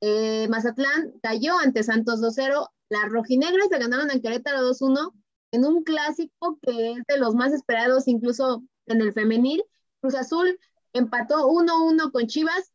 [0.00, 2.68] Eh, Mazatlán cayó ante Santos 2-0.
[2.88, 5.12] Las rojinegras le ganaron a Querétaro 2-1
[5.50, 9.64] en un clásico que es de los más esperados incluso en el femenil
[10.00, 10.58] Cruz Azul
[10.92, 12.72] empató 1-1 con Chivas.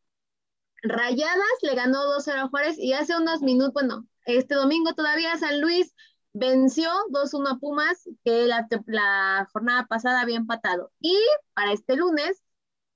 [0.82, 5.60] Rayadas le ganó 2-0 a Juárez y hace unos minutos, bueno, este domingo todavía San
[5.60, 5.94] Luis
[6.34, 10.92] venció 2-1 a Pumas, que la, jornada pasada había empatado.
[11.00, 11.16] Y
[11.54, 12.42] para este lunes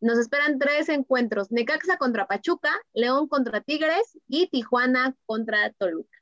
[0.00, 6.16] nos esperan tres encuentros, Necaxa contra Pachuca, León contra Tigres y Tijuana contra Toluca.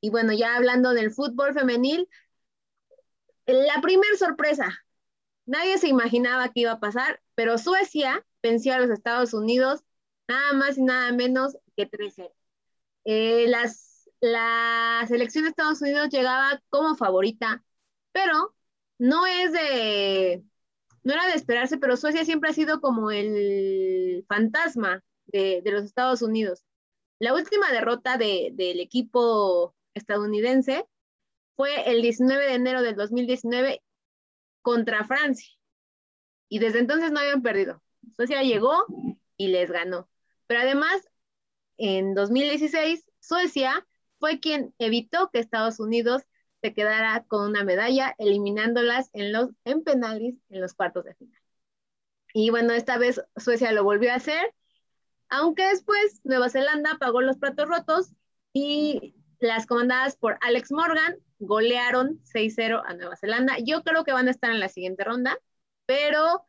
[0.00, 2.08] Y bueno, ya hablando del fútbol femenil,
[3.46, 4.72] la primera sorpresa,
[5.50, 9.82] nadie se imaginaba que iba a pasar, pero Suecia venció a los Estados Unidos
[10.28, 12.32] nada más y nada menos que 3-0.
[13.04, 17.64] Eh, las, la selección de Estados Unidos llegaba como favorita,
[18.12, 18.54] pero
[18.98, 20.44] no es de,
[21.02, 26.22] no era de esperarse, pero Suecia siempre ha sido como el fantasma de, los Estados
[26.22, 26.64] Unidos.
[27.18, 30.86] La última derrota del equipo estadounidense
[31.56, 33.82] fue el 19 de enero del 2019
[34.62, 35.50] contra Francia.
[36.48, 37.82] Y desde entonces no habían perdido.
[38.16, 38.86] Suecia llegó
[39.36, 40.08] y les ganó.
[40.46, 41.08] Pero además,
[41.76, 43.86] en 2016, Suecia
[44.18, 46.22] fue quien evitó que Estados Unidos
[46.60, 51.40] se quedara con una medalla, eliminándolas en los en penales en los cuartos de final.
[52.34, 54.54] Y bueno, esta vez Suecia lo volvió a hacer,
[55.28, 58.12] aunque después Nueva Zelanda pagó los platos rotos
[58.52, 63.56] y las comandadas por Alex Morgan golearon 6-0 a Nueva Zelanda.
[63.64, 65.38] Yo creo que van a estar en la siguiente ronda,
[65.86, 66.44] pero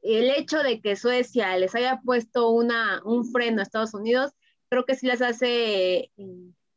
[0.00, 4.32] el hecho de que Suecia les haya puesto una, un freno a Estados Unidos,
[4.68, 6.10] creo que sí les hace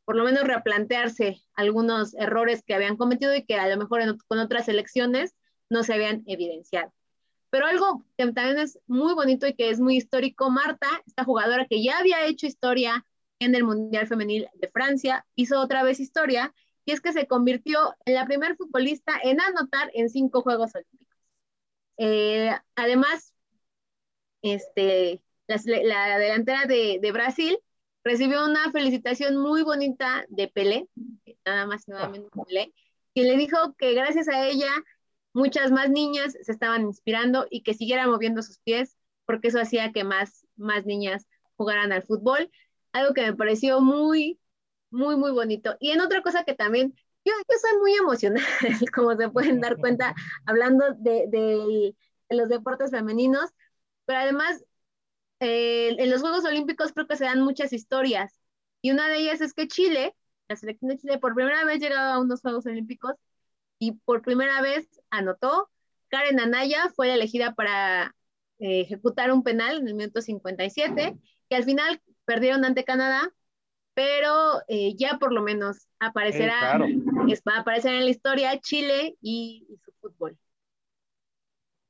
[0.03, 4.39] por lo menos replantearse algunos errores que habían cometido y que a lo mejor con
[4.39, 5.34] otras elecciones
[5.70, 6.93] no se habían evidenciado.
[7.49, 11.66] Pero algo que también es muy bonito y que es muy histórico, Marta, esta jugadora
[11.68, 13.06] que ya había hecho historia
[13.39, 16.53] en el Mundial Femenil de Francia, hizo otra vez historia,
[16.86, 21.17] y es que se convirtió en la primer futbolista en anotar en cinco Juegos Olímpicos.
[21.97, 23.33] Eh, además,
[24.41, 27.57] este, la, delantera de, Brasil
[28.03, 30.88] recibió una felicitación muy bonita de Pelé,
[31.45, 32.73] nada más y nada menos Pelé,
[33.15, 34.69] que le dijo que gracias a ella
[35.33, 39.91] muchas más niñas se estaban inspirando y que siguiera moviendo sus pies, porque eso hacía
[39.91, 41.27] que más, más niñas
[41.57, 42.51] jugaran al fútbol,
[42.95, 44.39] algo que me pareció muy,
[44.91, 45.75] muy, muy bonito.
[45.79, 46.93] Y en otra cosa que también,
[47.25, 48.43] yo, yo soy muy emocional,
[48.95, 50.15] como se pueden dar cuenta,
[50.45, 51.95] hablando de, de
[52.29, 53.51] los deportes femeninos,
[54.05, 54.63] pero además
[55.39, 58.39] eh, en los Juegos Olímpicos creo que se dan muchas historias
[58.81, 60.15] y una de ellas es que Chile,
[60.47, 63.15] la selección de Chile por primera vez llegaba a unos Juegos Olímpicos
[63.79, 65.69] y por primera vez anotó.
[66.09, 68.15] Karen Anaya fue elegida para
[68.59, 71.17] eh, ejecutar un penal en el minuto 57,
[71.49, 73.32] que al final perdieron ante Canadá,
[73.93, 79.65] pero eh, ya por lo menos aparecerá, va a aparecer en la historia Chile y
[79.84, 80.38] su fútbol.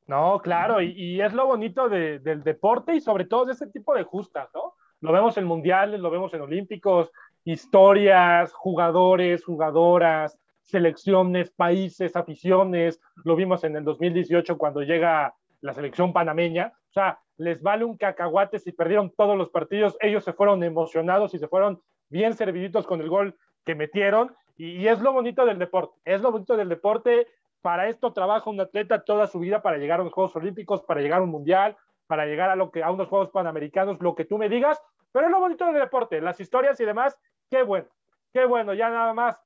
[0.07, 4.03] No, claro, y, es lo bonito del deporte y sobre todo de ese tipo de
[4.03, 4.75] justas, ¿no?
[5.01, 7.11] Lo vemos en mundiales, lo vemos en olímpicos,
[7.43, 16.13] historias, jugadores, jugadoras, selecciones, países, aficiones, lo vimos en el 2018 cuando llega la selección
[16.13, 20.63] panameña, o sea, les vale un cacahuate si perdieron todos los partidos, ellos se fueron
[20.63, 25.45] emocionados y se fueron bien serviditos con el gol que metieron, y, es lo bonito
[25.45, 27.27] del deporte, es lo bonito del deporte,
[27.61, 31.01] para esto trabaja un atleta toda su vida para llegar a los Juegos Olímpicos, para
[31.01, 31.75] llegar a un Mundial,
[32.07, 34.81] para llegar a, lo que, a unos Juegos Panamericanos, lo que tú me digas,
[35.11, 37.17] pero es lo bonito del deporte, las historias y demás,
[37.49, 37.87] qué bueno,
[38.31, 39.43] qué bueno, ya nada más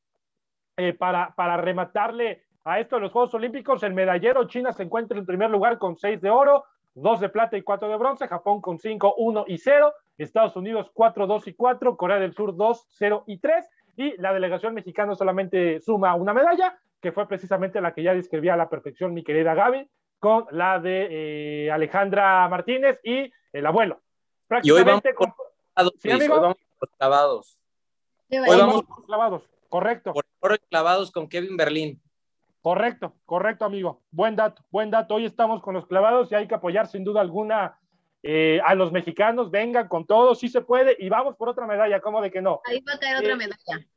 [0.78, 5.18] eh, para, para rematarle a esto de los Juegos Olímpicos, el medallero China se encuentra
[5.18, 8.62] en primer lugar con seis de oro, dos de plata y cuatro de bronce, Japón
[8.62, 12.86] con cinco, uno y cero, Estados Unidos cuatro, dos y cuatro, Corea del Sur dos,
[12.90, 17.94] cero y tres, y la delegación mexicana solamente suma una medalla, que fue precisamente la
[17.94, 21.08] que ya describía a la perfección mi querida Gaby, con la de
[21.66, 24.02] eh, Alejandra Martínez y el abuelo.
[24.64, 25.34] y hoy vamos con...
[25.98, 27.58] ¿Sí, hoy vamos por clavados.
[28.30, 30.14] Hoy vamos por clavados, correcto.
[30.40, 32.02] Por clavados con Kevin Berlín.
[32.62, 34.02] Correcto, correcto, amigo.
[34.12, 35.16] Buen dato, buen dato.
[35.16, 37.80] Hoy estamos con los clavados y hay que apoyar sin duda alguna
[38.22, 39.50] eh, a los mexicanos.
[39.50, 40.96] Vengan con todo, sí se puede.
[41.00, 42.62] Y vamos por otra medalla, ¿cómo de que no?
[42.66, 43.88] Ahí va a caer otra eh, medalla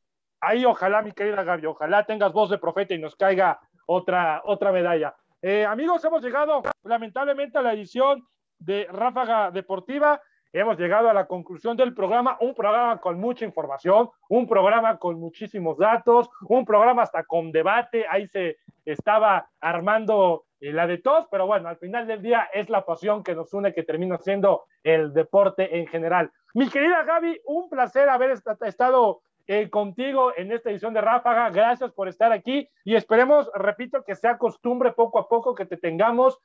[0.43, 4.71] ahí ojalá, mi querida Gaby, ojalá tengas voz de profeta y nos caiga otra, otra
[4.71, 5.15] medalla.
[5.41, 8.25] Eh, amigos, hemos llegado lamentablemente a la edición
[8.59, 10.21] de Ráfaga Deportiva.
[10.55, 15.19] Hemos llegado a la conclusión del programa, un programa con mucha información, un programa con
[15.19, 18.05] muchísimos datos, un programa hasta con debate.
[18.07, 22.69] Ahí se estaba armando eh, la de todos, pero bueno, al final del día es
[22.69, 26.31] la pasión que nos une, que termina siendo el deporte en general.
[26.53, 31.49] Mi querida Gaby, un placer haber estado eh, contigo en esta edición de Ráfaga.
[31.49, 35.77] Gracias por estar aquí y esperemos, repito, que sea costumbre poco a poco que te
[35.77, 36.39] tengamos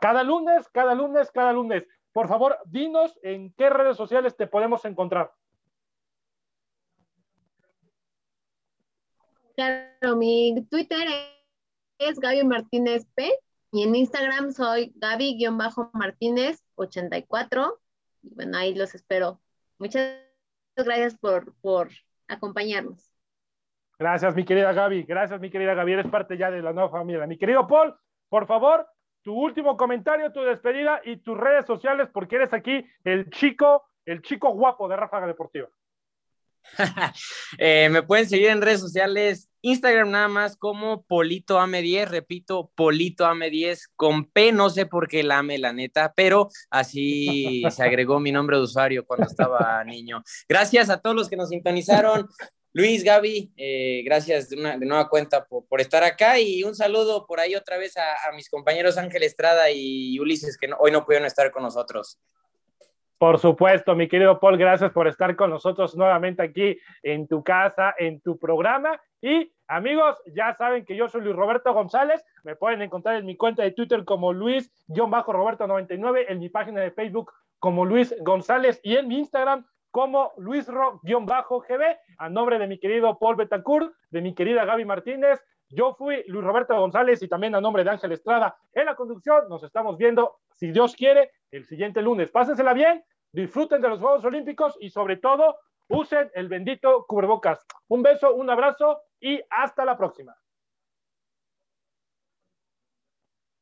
[0.00, 1.86] cada lunes, cada lunes, cada lunes.
[2.16, 5.34] Por favor, dinos en qué redes sociales te podemos encontrar.
[9.54, 11.06] Claro, mi Twitter
[11.98, 13.30] es Gaby Martínez P
[13.70, 17.78] y en Instagram soy Gaby-Martínez84.
[18.22, 19.42] Y bueno, ahí los espero.
[19.78, 20.16] Muchas
[20.74, 21.90] gracias por, por
[22.28, 23.12] acompañarnos.
[23.98, 25.02] Gracias, mi querida Gaby.
[25.02, 25.92] Gracias, mi querida Gaby.
[25.92, 27.26] Eres parte ya de la nueva familia.
[27.26, 27.94] Mi querido Paul,
[28.30, 28.88] por favor,
[29.26, 34.22] tu último comentario, tu despedida y tus redes sociales, porque eres aquí el chico, el
[34.22, 35.68] chico guapo de Ráfaga Deportiva.
[37.58, 42.70] Eh, me pueden seguir en redes sociales, Instagram nada más como Polito Ame 10, repito,
[42.76, 47.64] Polito Ame 10 con P, no sé por qué la ame la neta, pero así
[47.70, 50.22] se agregó mi nombre de usuario cuando estaba niño.
[50.48, 52.28] Gracias a todos los que nos sintonizaron.
[52.76, 57.40] Luis, Gaby, eh, gracias de, una, nueva cuenta por, estar acá y un saludo por
[57.40, 61.50] ahí otra vez a, mis compañeros Ángel Estrada y Ulises que hoy no pudieron estar
[61.50, 62.20] con nosotros.
[63.16, 67.94] Por supuesto, mi querido Paul, gracias por estar con nosotros nuevamente aquí en tu casa,
[67.96, 69.00] en tu programa.
[69.22, 72.22] Y amigos, ya saben que yo soy Luis Roberto González.
[72.44, 77.32] Me pueden encontrar en mi cuenta de Twitter como Luis-Roberto99, en mi página de Facebook
[77.58, 79.64] como Luis González y en mi Instagram
[79.96, 85.42] como luisro-gb, a nombre de mi querido Paul Betancourt, de mi querida Gaby Martínez.
[85.70, 89.48] Yo fui Luis Roberto González y también a nombre de Ángel Estrada en la conducción.
[89.48, 92.30] Nos estamos viendo, si Dios quiere, el siguiente lunes.
[92.30, 95.56] Pásensela bien, disfruten de los Juegos Olímpicos y sobre todo
[95.88, 97.66] usen el bendito cubrebocas.
[97.88, 100.36] Un beso, un abrazo y hasta la próxima.